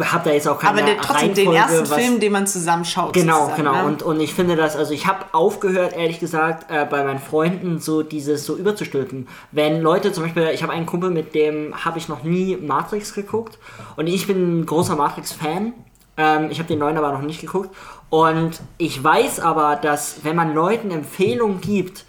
[0.00, 2.46] habe da jetzt auch keine Aber der, trotzdem Reihenfolge, den ersten was, Film, den man
[2.46, 3.12] zusammen schaut.
[3.12, 3.72] Genau, zusammen, genau.
[3.72, 3.84] Ne?
[3.84, 7.80] Und, und ich finde das, also ich habe aufgehört, ehrlich gesagt, äh, bei meinen Freunden
[7.80, 9.26] so dieses so überzustülpen.
[9.50, 13.14] Wenn Leute zum Beispiel, ich habe einen Kumpel, mit dem habe ich noch nie Matrix
[13.14, 13.58] geguckt
[13.96, 15.72] und ich bin ein großer Matrix-Fan.
[16.16, 17.70] Ähm, ich habe den neuen aber noch nicht geguckt.
[18.10, 22.04] Und ich weiß aber, dass wenn man Leuten Empfehlungen gibt,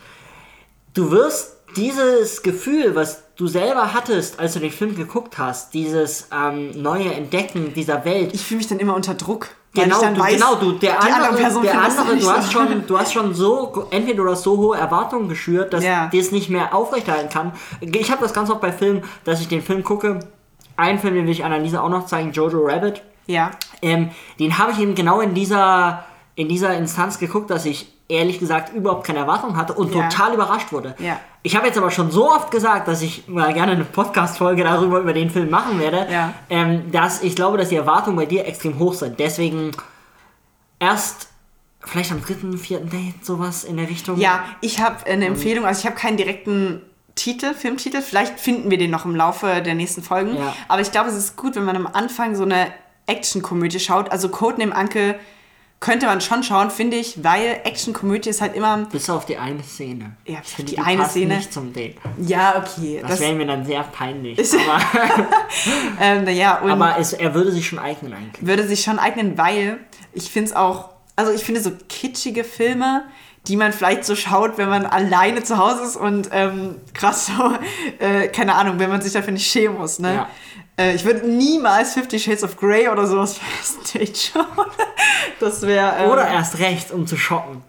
[0.94, 6.30] du wirst dieses Gefühl, was du selber hattest, als du den Film geguckt hast, dieses
[6.34, 8.34] ähm, neue Entdecken dieser Welt.
[8.34, 9.50] Ich fühle mich dann immer unter Druck.
[9.74, 13.12] Genau, du, weiß, genau, du, der andere, Person der andere du, hast schon, du hast
[13.12, 16.08] schon so, entweder du hast so hohe Erwartungen geschürt, dass ja.
[16.08, 17.52] dir es nicht mehr aufrechterhalten kann.
[17.82, 20.20] Ich habe das ganz oft bei Filmen, dass ich den Film gucke.
[20.78, 23.02] Einen Film, den will ich Annalisa auch noch zeigen, Jojo Rabbit.
[23.28, 23.52] Ja.
[23.82, 26.06] Ähm, den habe ich eben genau in dieser,
[26.36, 30.08] in dieser Instanz geguckt, dass ich ehrlich gesagt überhaupt keine Erwartung hatte und ja.
[30.08, 30.96] total überrascht wurde.
[31.00, 31.20] Ja.
[31.42, 35.00] Ich habe jetzt aber schon so oft gesagt, dass ich mal gerne eine Podcast-Folge darüber
[35.00, 36.34] über den Film machen werde, ja.
[36.50, 39.20] ähm, dass ich glaube, dass die Erwartungen bei dir extrem hoch sind.
[39.20, 39.72] Deswegen
[40.80, 41.30] erst
[41.80, 44.20] vielleicht am dritten, vierten Date sowas in der Richtung.
[44.20, 46.82] Ja, ich habe eine Empfehlung, also ich habe keinen direkten
[47.16, 48.02] Titel, Filmtitel.
[48.02, 50.38] Vielleicht finden wir den noch im Laufe der nächsten Folgen.
[50.68, 52.68] Aber ich glaube, es ist gut, wenn man am Anfang so eine
[53.08, 54.12] Actionkomödie schaut.
[54.12, 55.18] Also Codename Anke
[55.86, 58.88] könnte man schon schauen, finde ich, weil Actionkomödie ist halt immer.
[58.92, 60.16] Bis auf die eine Szene.
[60.26, 61.38] Ja, ich finde, die, die eine Szene.
[61.38, 61.98] nicht zum Date.
[62.18, 62.98] Ja, okay.
[63.02, 64.40] Das, das wäre mir dann sehr peinlich.
[64.40, 64.82] aber,
[66.02, 68.44] ähm, ja, aber es, er würde sich schon eignen eigentlich.
[68.44, 69.78] Würde sich schon eignen, weil
[70.14, 70.90] ich finde es auch.
[71.16, 73.06] Also ich finde so kitschige Filme,
[73.48, 77.54] die man vielleicht so schaut, wenn man alleine zu Hause ist und ähm, krass so,
[78.00, 80.00] äh, keine Ahnung, wenn man sich dafür nicht schämen muss.
[80.00, 80.16] Ne?
[80.16, 80.30] Ja.
[80.78, 84.68] Äh, ich würde niemals Fifty Shades of Grey oder sowas Stage schauen.
[85.40, 85.94] Das wäre.
[86.00, 87.64] Ähm, oder erst recht, um zu schocken.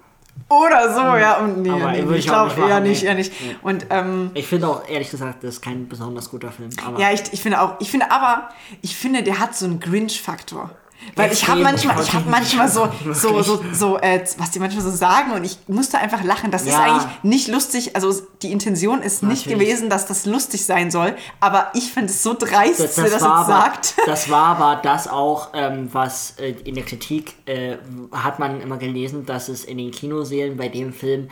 [0.49, 1.39] Oder so, ja.
[1.39, 3.33] Und nee, aber nee, ich, ich glaube eher nicht, eher nicht.
[3.41, 3.57] Nee.
[3.63, 6.71] Und, ähm, ich finde auch, ehrlich gesagt, das ist kein besonders guter Film.
[6.99, 8.51] ja, ich, ich finde auch, ich finde aber,
[8.81, 10.71] ich finde, der hat so einen Grinch-Faktor.
[11.15, 14.83] Weil ich habe manchmal, ich habe manchmal so, so, so, so äh, was die manchmal
[14.83, 16.51] so sagen und ich musste einfach lachen.
[16.51, 16.73] Das ja.
[16.73, 17.97] ist eigentlich nicht lustig.
[17.97, 19.69] Also die Intention ist nicht Natürlich.
[19.69, 21.15] gewesen, dass das lustig sein soll.
[21.41, 23.95] Aber ich finde es so dreist, dass er das sagt.
[24.07, 27.77] Das war aber das auch, ähm, was äh, in der Kritik äh,
[28.13, 31.29] hat man immer gelesen, dass es in den Kinosälen bei dem Film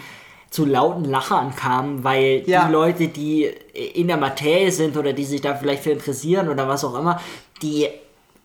[0.51, 2.67] zu lauten Lachern kam, weil ja.
[2.67, 6.69] die Leute, die in der Materie sind oder die sich da vielleicht für interessieren oder
[6.69, 7.21] was auch immer,
[7.63, 7.89] die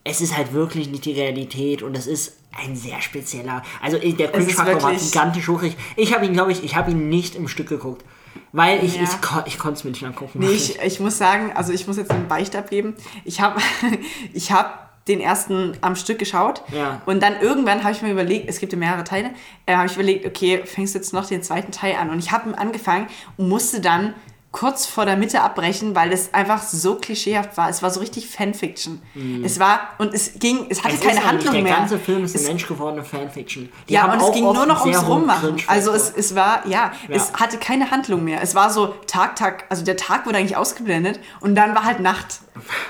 [0.04, 3.62] es ist halt wirklich nicht die Realität und es ist ein sehr spezieller.
[3.82, 5.62] Also der Cringe-Faktor war gigantisch hoch.
[5.62, 8.04] Ich, ich habe ihn, glaube ich, ich habe ihn nicht im Stück geguckt.
[8.52, 9.02] Weil ich, ja.
[9.02, 10.38] ich, ich, ich konnte es mir nicht angucken.
[10.40, 12.94] Nee, ich, ich muss sagen, also ich muss jetzt einen Beicht geben.
[13.24, 13.60] Ich habe
[14.32, 16.62] ich hab den ersten am Stück geschaut.
[16.72, 17.02] Ja.
[17.06, 19.30] Und dann irgendwann habe ich mir überlegt, es gibt ja mehrere Teile,
[19.66, 22.10] äh, habe ich überlegt, okay, fängst du jetzt noch den zweiten Teil an.
[22.10, 24.14] Und ich habe angefangen und musste dann
[24.52, 27.68] kurz vor der Mitte abbrechen, weil es einfach so klischeehaft war.
[27.68, 29.00] Es war so richtig Fanfiction.
[29.14, 29.44] Mm.
[29.44, 31.72] Es war, und es ging, es hatte es keine Handlung der mehr.
[31.72, 33.68] Der ganze Film ist eine menschgewordene Fanfiction.
[33.88, 35.56] Die ja, und es ging nur noch ums Rummachen.
[35.68, 38.42] Also es, es war, ja, ja, es hatte keine Handlung mehr.
[38.42, 42.00] Es war so Tag, Tag, also der Tag wurde eigentlich ausgeblendet und dann war halt
[42.00, 42.40] Nacht.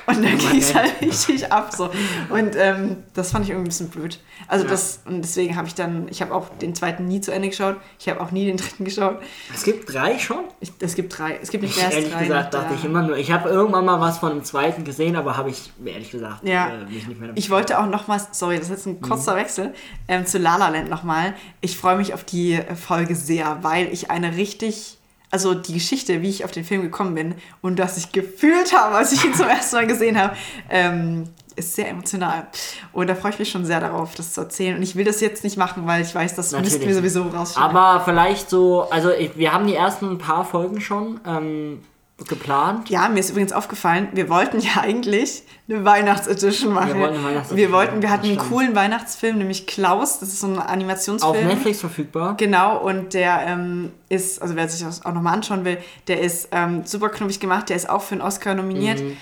[0.07, 1.91] Und dann ging es halt richtig ab so.
[2.31, 4.19] Und ähm, das fand ich irgendwie ein bisschen blöd.
[4.49, 4.71] Also ja.
[4.71, 7.77] das, und deswegen habe ich dann, ich habe auch den zweiten nie zu Ende geschaut.
[7.99, 9.21] Ich habe auch nie den dritten geschaut.
[9.55, 10.45] Es gibt drei schon?
[10.61, 11.39] Ich, es gibt drei.
[11.41, 12.25] Es gibt nicht mehr als ehrlich drei.
[12.25, 15.37] gesagt dachte ich immer nur, ich habe irgendwann mal was von dem zweiten gesehen, aber
[15.37, 16.75] habe ich, ehrlich gesagt, ja.
[16.75, 19.39] äh, mich nicht mehr Ich wollte auch nochmal, sorry, das ist jetzt ein kurzer mhm.
[19.39, 19.75] Wechsel,
[20.09, 21.35] ähm, zu La La Land nochmal.
[21.61, 25.00] Ich freue mich auf die Folge sehr, weil ich eine richtig
[25.31, 28.97] also die Geschichte, wie ich auf den Film gekommen bin und was ich gefühlt habe,
[28.97, 30.37] als ich ihn zum ersten Mal gesehen habe,
[30.69, 31.25] ähm,
[31.57, 32.47] ist sehr emotional.
[32.93, 34.77] Und da freue ich mich schon sehr darauf, das zu erzählen.
[34.77, 37.77] Und ich will das jetzt nicht machen, weil ich weiß, das müssten wir sowieso rausschneiden.
[37.77, 41.21] Aber vielleicht so, also ich, wir haben die ersten paar Folgen schon.
[41.27, 41.81] Ähm,
[42.29, 42.91] geplant.
[42.91, 46.95] Ja, mir ist übrigens aufgefallen, wir wollten ja eigentlich eine Weihnachtsedition machen.
[46.95, 50.49] Wir, wollten Weihnachtsedition wir wollten, wir hatten einen coolen Weihnachtsfilm, nämlich Klaus, das ist so
[50.49, 51.35] ein Animationsfilm.
[51.35, 52.37] Auf Netflix verfügbar.
[52.37, 56.49] Genau, und der ähm, ist, also wer sich das auch nochmal anschauen will, der ist
[56.53, 59.01] ähm, super knubbig gemacht, der ist auch für einen Oscar nominiert.
[59.01, 59.17] Mhm.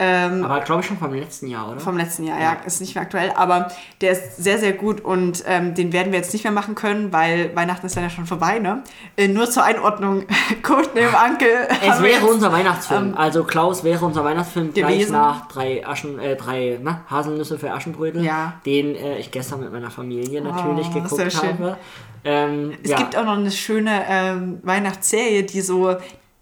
[0.00, 1.78] Ähm, aber glaube ich schon vom letzten Jahr, oder?
[1.78, 2.54] Vom letzten Jahr, ja.
[2.54, 2.60] ja.
[2.66, 3.30] ist nicht mehr aktuell.
[3.36, 3.68] Aber
[4.00, 7.12] der ist sehr, sehr gut und ähm, den werden wir jetzt nicht mehr machen können,
[7.12, 8.82] weil Weihnachten ist dann ja schon vorbei, ne?
[9.16, 10.24] Äh, nur zur Einordnung,
[10.62, 11.48] Codename Ankel.
[11.86, 13.10] Es wäre unser Weihnachtsfilm.
[13.10, 14.86] Ähm, also Klaus wäre unser Weihnachtsfilm gewesen.
[14.86, 18.54] gleich nach drei, Aschen, äh, drei na, Haselnüsse für Aschenbrödel, ja.
[18.66, 21.76] den äh, ich gestern mit meiner Familie natürlich oh, geguckt habe.
[22.24, 22.96] Ähm, es ja.
[22.96, 25.96] gibt auch noch eine schöne ähm, Weihnachtsserie, die so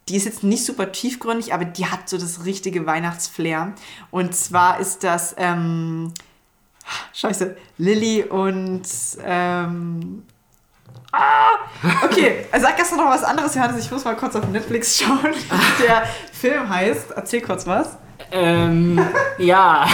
[0.09, 3.73] die ist jetzt nicht super tiefgründig, aber die hat so das richtige Weihnachtsflair.
[4.11, 6.13] Und zwar ist das, ähm,
[7.13, 8.83] scheiße, Lilly und,
[9.25, 10.25] ähm,
[11.15, 11.59] Ah!
[12.05, 13.85] Okay, er sagt gestern noch was anderes, Johannes.
[13.85, 15.35] Ich muss mal kurz auf Netflix schauen.
[15.87, 17.99] Der Film heißt, erzähl kurz was.
[18.33, 18.99] Ähm,
[19.39, 19.87] ja.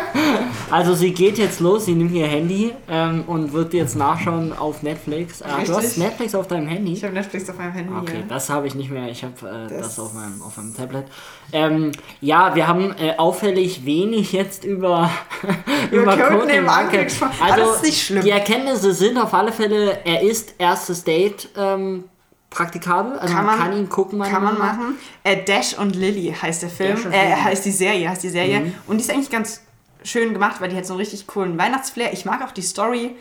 [0.70, 4.82] also sie geht jetzt los, sie nimmt ihr Handy ähm, und wird jetzt nachschauen auf
[4.82, 5.40] Netflix.
[5.40, 6.94] Äh, du hast Netflix auf deinem Handy?
[6.94, 7.92] Ich habe Netflix auf meinem Handy.
[7.94, 8.26] Okay, ja.
[8.28, 9.08] das habe ich nicht mehr.
[9.08, 11.04] Ich habe äh, das, das, auf, meinem, auf meinem Tablet.
[11.52, 15.10] Ähm, ja, wir haben äh, auffällig wenig jetzt über,
[15.92, 17.12] über Code im Market.
[17.40, 18.24] Also, das ist nicht schlimm.
[18.24, 21.48] die Erkenntnisse sind auf alle Fälle, er ist erstes Date.
[21.56, 22.04] Ähm,
[22.50, 23.18] praktikabel.
[23.18, 24.20] Also kann man, man kann ihn gucken.
[24.22, 24.98] Kann man machen.
[25.24, 26.98] Äh, Dash und Lily heißt der Film.
[27.12, 28.60] Äh, heißt die Serie, heißt die Serie.
[28.60, 28.74] Mhm.
[28.86, 29.62] Und die ist eigentlich ganz
[30.02, 32.12] schön gemacht, weil die hat so einen richtig coolen Weihnachtsflair.
[32.12, 33.16] Ich mag auch die Story.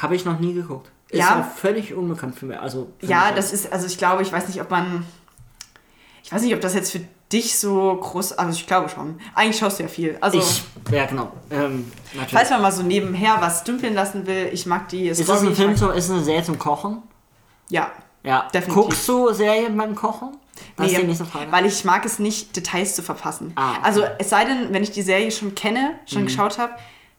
[0.00, 0.90] Habe ich noch nie geguckt.
[1.08, 1.48] Ist ja.
[1.56, 2.58] völlig unbekannt für mich.
[2.58, 5.06] Also für ja, mich das ist, also ich glaube, ich weiß nicht, ob man.
[6.24, 7.00] Ich weiß nicht, ob das jetzt für
[7.32, 8.32] dich so groß.
[8.32, 9.20] Also ich glaube schon.
[9.34, 10.18] Eigentlich schaust du ja viel.
[10.20, 11.32] Also, ich, ja, genau.
[11.50, 11.90] Ähm,
[12.28, 15.08] falls man mal so nebenher was dümpeln lassen will, ich mag die.
[15.08, 17.02] Ist das ein Film, so, ist eine Serie zum Kochen?
[17.68, 17.92] Ja.
[18.26, 18.74] Ja, definitiv.
[18.74, 20.36] Guckst du Serien beim Kochen?
[20.76, 21.52] Das nee, Frage.
[21.52, 23.52] weil ich mag es nicht, Details zu verpassen.
[23.56, 23.80] Ah, okay.
[23.82, 26.26] Also es sei denn, wenn ich die Serie schon kenne, schon mhm.
[26.26, 26.74] geschaut habe,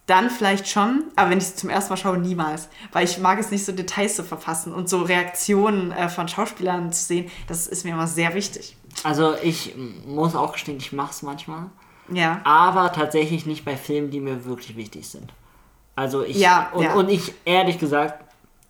[0.05, 2.69] dann vielleicht schon, aber wenn ich sie zum ersten Mal schaue, niemals.
[2.91, 6.91] Weil ich mag es nicht, so Details zu verfassen und so Reaktionen äh, von Schauspielern
[6.91, 8.75] zu sehen, das ist mir immer sehr wichtig.
[9.03, 11.65] Also ich muss auch gestehen, ich mache es manchmal.
[12.11, 12.41] Ja.
[12.43, 15.33] Aber tatsächlich nicht bei Filmen, die mir wirklich wichtig sind.
[15.95, 16.93] Also ich, ja, und, ja.
[16.93, 18.23] und ich, ehrlich gesagt,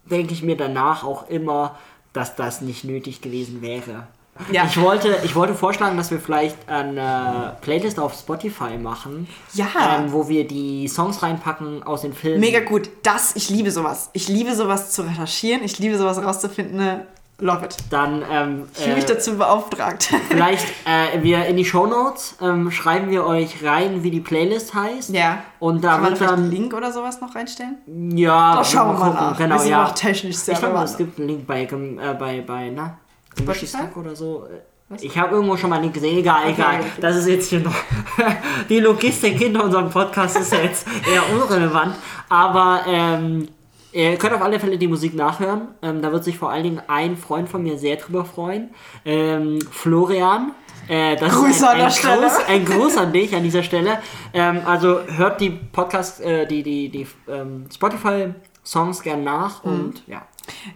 [0.06, 1.78] denke ich mir danach auch immer,
[2.18, 4.07] dass das nicht nötig gewesen wäre.
[4.51, 4.65] Ja.
[4.65, 9.28] Ich, wollte, ich wollte vorschlagen, dass wir vielleicht eine Playlist auf Spotify machen.
[9.53, 9.68] Ja.
[9.97, 12.39] Ähm, wo wir die Songs reinpacken aus den Filmen.
[12.39, 12.89] Mega gut.
[13.03, 14.09] Das, ich liebe sowas.
[14.13, 15.63] Ich liebe sowas zu recherchieren.
[15.63, 16.78] Ich liebe sowas rauszufinden.
[16.78, 17.07] Ne?
[17.40, 17.78] Love it.
[17.92, 20.10] Dann, ähm, ich fühle mich äh, dazu beauftragt.
[20.30, 24.74] Vielleicht äh, wir in die Show Notes ähm, schreiben wir euch rein, wie die Playlist
[24.74, 25.12] heißt.
[25.12, 25.44] Ja.
[25.60, 27.78] Und da Kann man vielleicht einen Link oder sowas noch reinstellen?
[28.16, 28.56] Ja.
[28.56, 29.38] Da schauen wir mal nach.
[29.38, 29.86] Genau, wir ja.
[29.86, 32.98] Auch technisch sehr Ich glaube, es gibt einen Link bei, äh, bei, bei na,
[33.38, 34.48] Spotify oder so.
[34.90, 35.04] Was?
[35.04, 36.18] Ich habe irgendwo schon mal einen gesehen.
[36.18, 36.80] Egal, okay, egal.
[37.02, 37.76] Das ist jetzt hier noch.
[38.70, 41.94] die Logistik hinter unserem Podcast ist ja jetzt eher unrelevant.
[42.30, 43.50] Aber ähm,
[43.98, 45.70] Ihr könnt auf alle Fälle die Musik nachhören.
[45.82, 48.70] Ähm, da wird sich vor allen Dingen ein Freund von mir sehr drüber freuen.
[49.04, 50.52] Ähm, Florian.
[50.88, 52.22] Äh, das Grüße ist ein, ein, an der Stelle.
[52.22, 53.98] Gruß, ein Gruß an dich an dieser Stelle.
[54.36, 59.72] Ähm, also hört die Podcast, äh, die, die, die ähm, Spotify-Songs gern nach mhm.
[59.72, 60.28] und ja.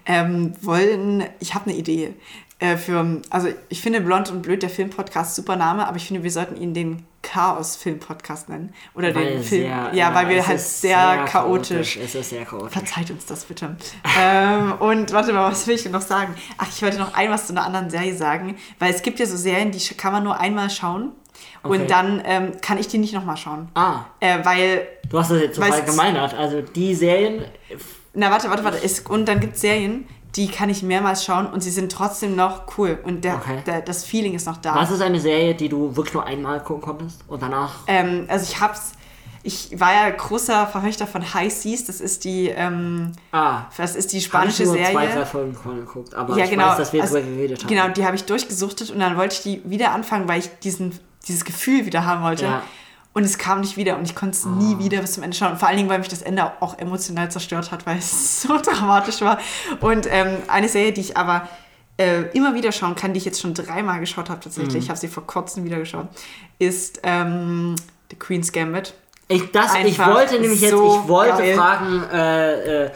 [0.08, 2.16] Ähm, wollen, ich habe eine Idee.
[2.62, 6.22] Äh, für, also ich finde Blond und Blöd, der Filmpodcast, super Name, aber ich finde,
[6.22, 8.72] wir sollten ihn den Chaos-Film-Podcast nennen.
[8.94, 9.64] Oder weil den Film.
[9.64, 11.98] Sehr, ja, weil wir halt sehr, sehr chaotisch.
[11.98, 12.72] Es ist sehr chaotisch.
[12.72, 13.76] Verzeiht uns das bitte.
[14.20, 16.36] ähm, und warte mal, was will ich noch sagen?
[16.60, 19.26] Ach, ich wollte noch ein was zu einer anderen Serie sagen, weil es gibt ja
[19.26, 21.14] so Serien, die kann man nur einmal schauen.
[21.64, 21.80] Okay.
[21.80, 23.70] Und dann ähm, kann ich die nicht nochmal schauen.
[23.74, 24.02] Ah.
[24.20, 24.88] Äh, weil.
[25.10, 26.36] Du hast das jetzt so verallgemeinert.
[26.36, 27.44] Also die Serien.
[28.14, 28.84] Na, warte, warte, warte.
[28.84, 30.06] Es, und dann gibt es Serien,
[30.36, 33.62] die kann ich mehrmals schauen und sie sind trotzdem noch cool und der, okay.
[33.66, 34.76] der, das Feeling ist noch da.
[34.76, 37.80] Was ist eine Serie, die du wirklich nur einmal gucken konntest und danach?
[37.88, 38.94] Ähm, also ich hab's,
[39.44, 44.14] ich war ja großer Verfechter von High Seas, das ist die, ähm, ah, das ist
[44.14, 44.94] die spanische ich nur Serie.
[44.94, 47.70] zwei, drei Folgen geguckt, aber ja, ich genau, weiß, dass wir also, darüber geredet haben.
[47.70, 50.98] Genau, die habe ich durchgesuchtet und dann wollte ich die wieder anfangen, weil ich diesen,
[51.28, 52.46] dieses Gefühl wieder haben wollte.
[52.46, 52.64] Ja.
[53.14, 55.58] Und es kam nicht wieder und ich konnte es nie wieder bis zum Ende schauen.
[55.58, 59.22] vor allen Dingen, weil mich das Ende auch emotional zerstört hat, weil es so dramatisch
[59.22, 59.38] war.
[59.82, 61.48] Und ähm, eine Serie, die ich aber
[61.98, 64.80] äh, immer wieder schauen kann, die ich jetzt schon dreimal geschaut habe tatsächlich, mhm.
[64.80, 66.08] ich habe sie vor kurzem wieder geschaut,
[66.58, 67.76] ist ähm,
[68.10, 68.94] The Queen's Gambit.
[69.28, 71.56] Ich, das, ich wollte nämlich so jetzt, ich wollte geil.
[71.56, 72.92] fragen, äh, äh,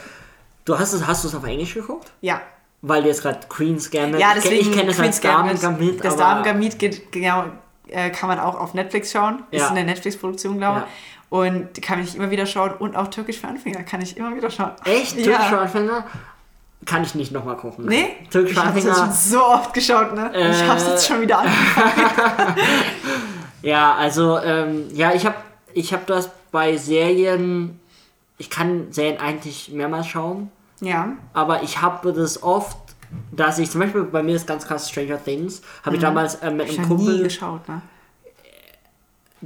[0.64, 2.12] du hast es, hast du es auf Englisch geguckt?
[2.22, 2.42] Ja.
[2.82, 6.04] Weil du jetzt gerade Queen's Gambit, ja, deswegen ich kenne es als Damen Gambit.
[6.04, 7.46] Das Damen Gambit geht genau
[7.88, 9.44] äh, kann man auch auf Netflix schauen.
[9.52, 9.66] Ja.
[9.66, 10.86] Ist eine Netflix-Produktion, glaube ich.
[10.86, 10.90] Ja.
[11.30, 12.72] Und kann ich immer wieder schauen.
[12.74, 14.72] Und auch Türkisch für Anfänger kann ich immer wieder schauen.
[14.86, 15.16] Echt?
[15.16, 16.06] Türkisch für Anfänger?
[16.86, 17.86] Kann ich nicht nochmal gucken.
[17.86, 18.16] Nee?
[18.30, 18.92] Türkisch für Anfänger.
[18.92, 20.32] Ich habe schon so oft geschaut, ne?
[20.34, 22.56] Äh, ich habe es jetzt schon wieder angefangen.
[23.64, 25.36] ja, also, ähm, ja, ich habe
[25.74, 27.80] ich hab das bei Serien...
[28.38, 30.52] Ich kann Serien eigentlich mehrmals schauen.
[30.82, 31.14] Ja.
[31.34, 32.78] Aber ich habe das oft
[33.32, 35.96] dass ich zum Beispiel bei mir ist ganz krass Stranger Things, habe mhm.
[35.96, 37.18] ich damals äh, mit einem Kumpel.
[37.18, 37.82] Nie geschaut, ne?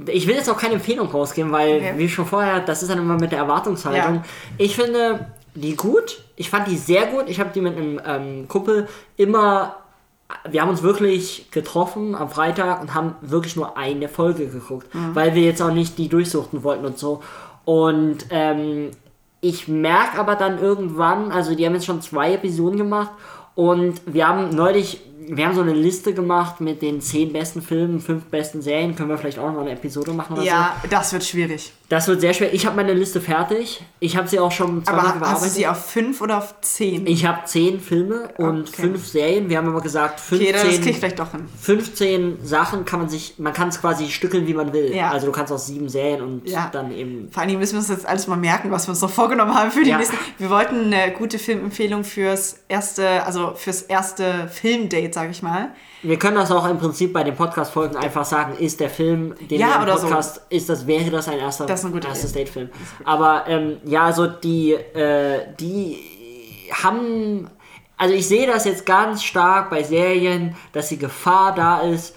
[0.06, 1.94] Ich will jetzt auch keine Empfehlung rausgeben, weil, okay.
[1.96, 4.14] wie schon vorher, das ist dann immer mit der Erwartungshaltung.
[4.16, 4.22] Ja.
[4.56, 6.22] Ich finde die gut.
[6.36, 7.24] Ich fand die sehr gut.
[7.26, 9.76] Ich habe die mit einem ähm, Kumpel immer.
[10.48, 15.14] Wir haben uns wirklich getroffen am Freitag und haben wirklich nur eine Folge geguckt, mhm.
[15.14, 17.20] weil wir jetzt auch nicht die durchsuchten wollten und so.
[17.64, 18.92] Und ähm,
[19.40, 23.10] ich merke aber dann irgendwann, also die haben jetzt schon zwei Episoden gemacht
[23.54, 28.00] und wir haben neulich, wir haben so eine Liste gemacht mit den zehn besten Filmen,
[28.00, 28.96] fünf besten Serien.
[28.96, 30.88] Können wir vielleicht auch noch eine Episode machen oder Ja, so?
[30.88, 31.72] das wird schwierig.
[31.88, 32.54] Das wird sehr schwer.
[32.54, 33.82] Ich habe meine Liste fertig.
[33.98, 35.34] Ich habe sie auch schon zweimal aber gearbeitet.
[35.34, 37.06] Hast du sie auf fünf oder auf zehn?
[37.06, 38.82] Ich habe zehn Filme und okay.
[38.82, 39.48] fünf Serien.
[39.50, 41.48] Wir haben aber gesagt, 15, okay, das krieg ich vielleicht doch hin.
[41.60, 44.94] 15 Sachen kann man sich, man kann es quasi stückeln, wie man will.
[44.94, 45.10] Ja.
[45.10, 46.70] Also du kannst auch sieben Serien und ja.
[46.72, 47.28] dann eben...
[47.32, 49.70] Vor allem müssen wir uns jetzt alles mal merken, was wir uns noch vorgenommen haben
[49.70, 49.98] für die ja.
[49.98, 50.16] nächsten...
[50.38, 55.70] Wir wollten eine gute Filmempfehlung fürs erste, also fürs erste Filmdate, sage ich mal.
[56.02, 59.60] Wir können das auch im Prinzip bei den Podcast-Folgen einfach sagen, ist der Film, den
[59.60, 60.40] ja, wir im Podcast, so.
[60.48, 62.70] ist das, wäre das ein erster, das ein erstes Date-Film.
[63.04, 65.98] Aber ähm, ja, also die, äh, die
[66.72, 67.50] haben,
[67.96, 72.14] also ich sehe das jetzt ganz stark bei Serien, dass die Gefahr da ist,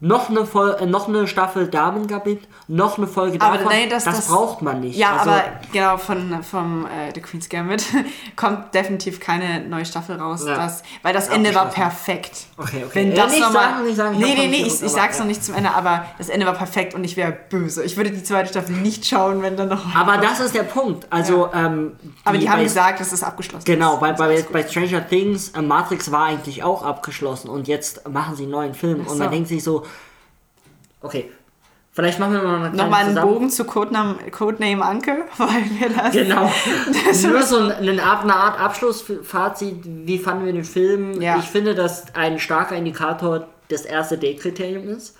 [0.00, 3.72] noch eine, Vol äh, noch eine Staffel Damengambit, noch eine Folge aber davon.
[3.72, 4.96] Nee, das, das, das, braucht man nicht.
[4.96, 5.42] Ja, also, aber
[5.72, 7.84] genau, von vom äh, The Queen's Gambit
[8.36, 10.44] kommt definitiv keine neue Staffel raus.
[10.46, 10.54] Ja.
[10.54, 12.46] Das, weil das Ende war perfekt.
[12.56, 12.90] Okay, okay.
[12.94, 15.44] Wenn das äh, nicht sagen, nicht sagen, nee, nee, nee, ich, ich sag's noch nicht
[15.44, 17.82] zum Ende, aber das Ende war perfekt und ich wäre böse.
[17.82, 19.96] Ich würde die zweite Staffel nicht schauen, wenn dann noch.
[19.96, 21.08] Aber das ist der Punkt.
[21.10, 21.66] Also, ja.
[21.66, 24.00] ähm, aber die, die haben gesagt, dass es abgeschlossen genau, ist.
[24.00, 28.36] Genau, bei, bei, bei Stranger Things, äh, Matrix war eigentlich auch abgeschlossen und jetzt machen
[28.36, 29.10] sie einen neuen Film so.
[29.10, 29.84] und man denkt sich so,
[31.00, 31.30] okay,
[31.98, 36.12] Vielleicht machen wir mal eine Nochmal einen Bogen zu Codename, Codename Anke, weil wir das.
[36.12, 36.48] Genau.
[37.04, 39.80] Das Nur so eine, eine Art Abschlussfazit.
[39.82, 41.20] Wie fanden wir den Film?
[41.20, 41.38] Ja.
[41.40, 45.16] Ich finde, dass ein starker Indikator das erste Date-Kriterium ist.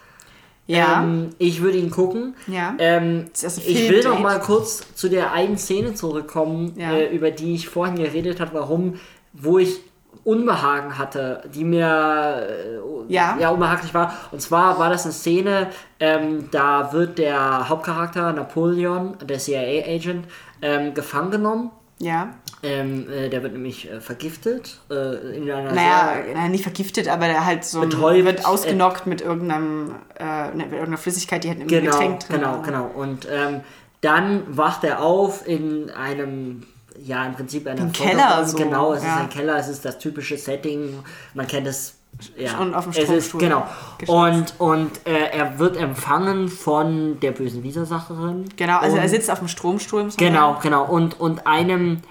[0.68, 1.02] Ja.
[1.02, 2.36] Ähm, ich würde ihn gucken.
[2.46, 2.76] Ja.
[2.78, 6.92] Ähm, ich will noch mal kurz zu der einen Szene zurückkommen, ja.
[6.92, 9.00] äh, über die ich vorhin geredet habe, warum,
[9.32, 9.80] wo ich
[10.24, 13.36] Unbehagen hatte, die mir äh, ja.
[13.40, 14.12] ja unbehaglich war.
[14.30, 15.68] Und zwar war das eine Szene,
[16.00, 20.26] ähm, da wird der Hauptcharakter Napoleon, der CIA-Agent,
[20.60, 21.70] ähm, gefangen genommen.
[22.00, 22.34] Ja.
[22.62, 24.80] Ähm, äh, der wird nämlich äh, vergiftet.
[24.90, 29.20] Äh, in einer naja, naja, nicht vergiftet, aber der halt so betäubt, wird ausgenockt mit
[29.20, 32.86] irgendeinem, äh, mit irgendeiner Flüssigkeit, die halt im genau, Getränk drin Genau, genau.
[32.94, 33.60] Und ähm,
[34.00, 36.64] dann wacht er auf in einem
[37.04, 38.44] ja im Prinzip einer ein Keller.
[38.44, 38.56] So.
[38.56, 39.14] Genau, es ja.
[39.14, 40.98] ist ein Keller, es ist das typische Setting.
[41.34, 41.94] Man kennt es.
[42.36, 43.38] Ja, und auf dem Stromstuhl.
[43.38, 43.66] genau.
[44.06, 48.46] Und, und äh, er wird empfangen von der bösen Widersacherin.
[48.56, 50.08] Genau, also und, er sitzt auf dem Stromstuhl.
[50.16, 50.60] Genau, sagen.
[50.62, 50.84] genau.
[50.86, 52.02] Und, und einem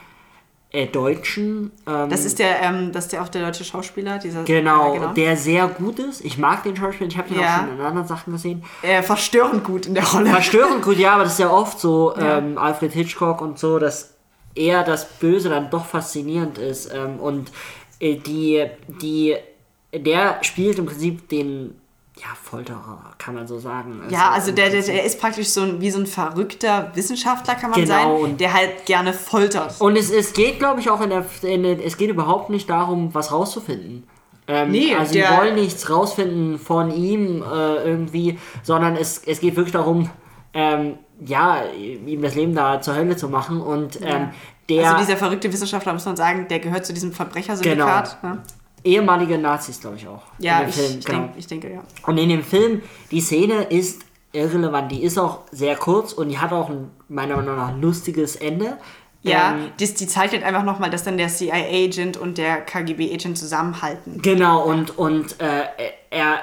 [0.69, 1.71] äh, Deutschen.
[1.88, 4.43] Ähm, das ist der, ähm, das ist der auch der deutsche Schauspieler, dieser.
[4.43, 6.23] Genau, ja, genau, der sehr gut ist.
[6.23, 7.55] Ich mag den Schauspieler, ich habe ihn ja.
[7.55, 8.63] auch schon in anderen Sachen gesehen.
[8.81, 10.29] Äh, verstörend gut in der Rolle.
[10.29, 12.39] Verstörend gut, ja, aber das ist ja oft so, ja.
[12.39, 14.16] Ähm, Alfred Hitchcock und so, dass
[14.57, 16.91] eher das Böse dann doch faszinierend ist.
[16.93, 17.51] Ähm, und
[17.99, 18.65] äh, die,
[19.01, 19.35] die,
[19.93, 21.75] der spielt im Prinzip den
[22.19, 24.01] ja, Folterer, kann man so sagen.
[24.03, 27.55] Also ja, also der, der, der, ist praktisch so ein, wie so ein verrückter Wissenschaftler,
[27.55, 29.79] kann man genau, sein, der halt gerne foltert.
[29.79, 32.69] Und es, es geht, glaube ich, auch in der, in der, es geht überhaupt nicht
[32.69, 34.07] darum, was rauszufinden.
[34.47, 39.55] Ähm, nee, also sie wollen nichts rausfinden von ihm äh, irgendwie, sondern es, es geht
[39.55, 40.09] wirklich darum,
[40.53, 43.61] ähm, ja, ihm das Leben da zur Hölle zu machen.
[43.61, 44.30] Und ähm,
[44.70, 44.91] der.
[44.91, 48.22] Also dieser verrückte Wissenschaftler, muss man sagen, der gehört zu diesem Verbrechersyndikat.
[48.22, 48.36] Genau.
[48.36, 48.43] Ne?
[48.84, 50.24] Ehemalige Nazis, glaube ich auch.
[50.39, 51.20] Ja, ich, Film, ich, genau.
[51.20, 51.84] denk, ich denke, ja.
[52.05, 54.91] Und in dem Film, die Szene ist irrelevant.
[54.91, 58.36] Die ist auch sehr kurz und die hat auch ein, meiner Meinung nach, ein lustiges
[58.36, 58.78] Ende.
[59.24, 64.22] Ja, ähm, die, die zeichnet einfach nochmal, dass dann der CIA-Agent und der KGB-Agent zusammenhalten.
[64.22, 65.63] Genau, und, und äh,
[66.11, 66.39] er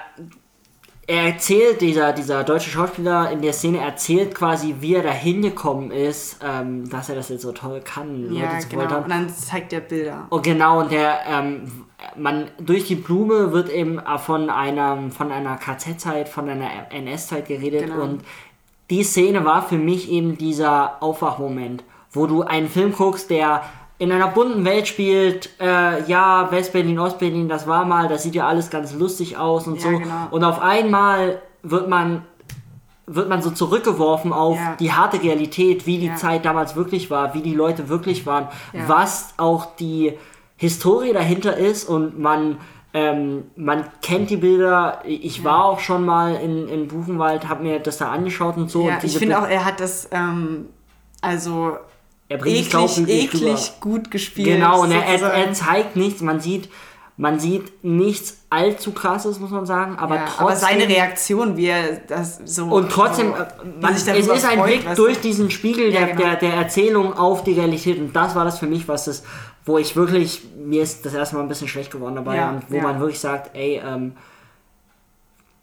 [1.06, 5.90] er erzählt, dieser, dieser deutsche Schauspieler in der Szene erzählt quasi, wie er da hingekommen
[5.90, 8.32] ist, ähm, dass er das jetzt so toll kann.
[8.34, 8.98] Ja, genau.
[8.98, 10.26] Und dann zeigt er Bilder.
[10.30, 11.84] Oh, genau, und der, ähm,
[12.16, 17.86] man, durch die Blume wird eben von einer, von einer KZ-Zeit, von einer NS-Zeit geredet
[17.86, 18.02] genau.
[18.02, 18.22] und
[18.90, 23.62] die Szene war für mich eben dieser Aufwachmoment, wo du einen Film guckst, der
[23.98, 28.46] in einer bunten Welt spielt, äh, ja, West-Berlin, Ost-Berlin, das war mal, das sieht ja
[28.46, 29.98] alles ganz lustig aus und ja, so.
[29.98, 30.28] Genau.
[30.30, 32.24] Und auf einmal wird man
[33.06, 34.76] wird man so zurückgeworfen auf ja.
[34.76, 36.16] die harte Realität, wie die ja.
[36.16, 38.48] Zeit damals wirklich war, wie die Leute wirklich waren,
[38.86, 40.14] was auch die
[40.56, 42.56] Historie dahinter ist und man
[42.94, 45.00] ähm, man kennt die Bilder.
[45.04, 48.86] Ich war auch schon mal in, in Buchenwald, habe mir das da angeschaut und so.
[48.86, 50.68] Ja, und ich finde auch, er hat das ähm,
[51.20, 51.76] also
[52.28, 54.48] er bringt eklig, glaub, eklig gut gespielt.
[54.48, 56.70] Genau, und er, er, er, zeigt nichts, man sieht,
[57.16, 60.46] man sieht nichts allzu krasses, muss man sagen, aber ja, trotzdem.
[60.46, 62.66] Aber seine Reaktion, wie er das so.
[62.66, 66.28] Und trotzdem, so, man, es ist ein Blick durch diesen Spiegel ja, der, genau.
[66.30, 69.22] der, der Erzählung auf die Realität und das war das für mich, was das,
[69.66, 72.80] wo ich wirklich, mir ist das erstmal ein bisschen schlecht geworden dabei ja, und wo
[72.80, 74.16] man wirklich sagt, ey, ähm,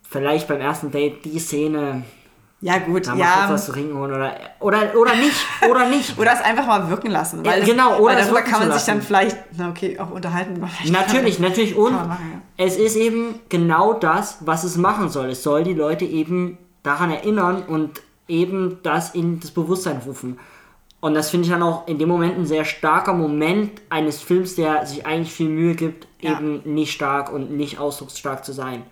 [0.08, 2.04] vielleicht beim ersten Date die Szene
[2.62, 3.26] Ja, gut, da ja.
[3.26, 5.36] Mal was zu trinken oder, oder, oder nicht,
[5.68, 6.18] oder nicht.
[6.20, 7.44] oder es einfach mal wirken lassen.
[7.44, 10.64] Weil ja, genau, oder weil darüber kann man sich dann vielleicht, na okay, auch unterhalten.
[10.92, 11.76] Natürlich, natürlich.
[11.76, 12.66] Und machen, ja.
[12.66, 15.32] es ist eben genau das, was es machen soll.
[15.32, 20.38] Es soll die Leute eben daran erinnern und eben das in das Bewusstsein rufen.
[21.00, 24.54] Und das finde ich dann auch in dem Moment ein sehr starker Moment eines Films,
[24.56, 26.34] der sich eigentlich viel Mühe gibt, ja.
[26.34, 28.84] eben nicht stark und nicht ausdrucksstark zu sein.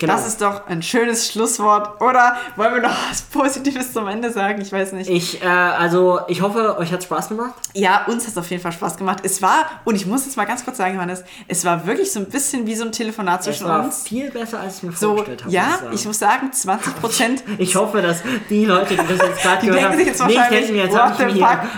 [0.00, 0.14] Genau.
[0.14, 2.00] Das ist doch ein schönes Schlusswort.
[2.00, 4.62] Oder wollen wir noch was Positives zum Ende sagen?
[4.62, 5.10] Ich weiß nicht.
[5.10, 7.52] Ich, äh, also, ich hoffe, euch hat Spaß gemacht.
[7.74, 9.18] Ja, uns hat es auf jeden Fall Spaß gemacht.
[9.24, 12.18] Es war, und ich muss jetzt mal ganz kurz sagen, Johannes, es war wirklich so
[12.18, 14.02] ein bisschen wie so ein Telefonat zwischen es war uns.
[14.04, 15.52] viel besser, als ich mir so, vorgestellt habe.
[15.52, 17.44] Ja, ich, ich, muss sagen, 20 Prozent.
[17.58, 20.18] ich hoffe, dass die Leute, die das jetzt gerade gehört haben, nicht
[20.50, 21.34] denken, jetzt habe ich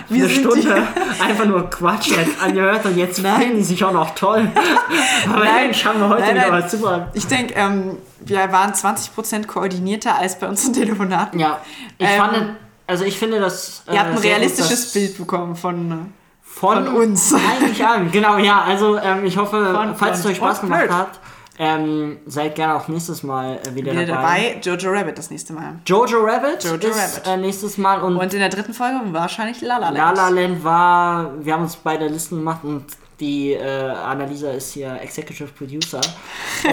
[0.09, 0.87] mir eine Stunde
[1.19, 4.49] einfach nur Quatsch jetzt angehört und jetzt fühlen die sich auch noch toll.
[5.29, 6.63] Aber nein, ich habe heute nein, wieder nein.
[6.63, 7.07] was super.
[7.13, 11.39] Ich denke, ähm, wir waren 20% koordinierter als bei unseren Telefonaten.
[11.39, 11.59] Ja,
[11.97, 12.55] ich ähm, fand,
[12.87, 13.83] also ich finde das.
[13.87, 16.11] Äh, ihr habt ein realistisches gut, Bild bekommen von,
[16.41, 17.33] von, von uns.
[17.59, 18.61] Eigentlich an, genau, ja.
[18.61, 21.19] Also ähm, ich hoffe, von, falls es euch Spaß gemacht hat,
[21.59, 24.59] ähm, seid gerne auch nächstes Mal äh, wieder, wieder dabei.
[24.59, 24.61] dabei.
[24.63, 25.75] Jojo Rabbit das nächste Mal.
[25.85, 27.27] Jojo Rabbit Jojo ist Rabbit.
[27.27, 28.01] Äh, nächstes Mal.
[28.01, 29.97] Und, und in der dritten Folge wahrscheinlich La La Land.
[29.97, 32.85] La La Land war, wir haben uns beide Listen gemacht und
[33.19, 36.01] die äh, Annalisa ist hier Executive Producer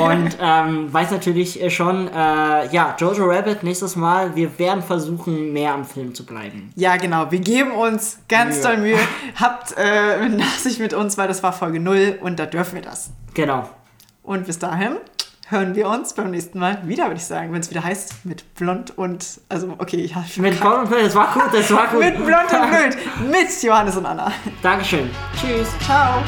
[0.00, 2.12] und ähm, weiß natürlich äh, schon, äh,
[2.72, 4.34] ja, Jojo Rabbit nächstes Mal.
[4.34, 6.72] Wir werden versuchen, mehr am Film zu bleiben.
[6.76, 7.30] Ja, genau.
[7.30, 8.64] Wir geben uns ganz Mühe.
[8.64, 8.98] doll Mühe.
[9.36, 13.10] Habt äh, Nachsicht mit uns, weil das war Folge 0 und da dürfen wir das.
[13.34, 13.68] Genau.
[14.22, 14.96] Und bis dahin
[15.50, 18.54] hören wir uns beim nächsten Mal wieder, würde ich sagen, wenn es wieder heißt, mit
[18.54, 21.88] Blond und, also okay, ich habe Mit Blond und Blöd, das war gut, das war
[21.88, 22.00] gut.
[22.00, 24.32] mit Blond und Blöd, mit Johannes und Anna.
[24.62, 25.10] Dankeschön.
[25.40, 25.68] Tschüss.
[25.84, 26.22] Ciao.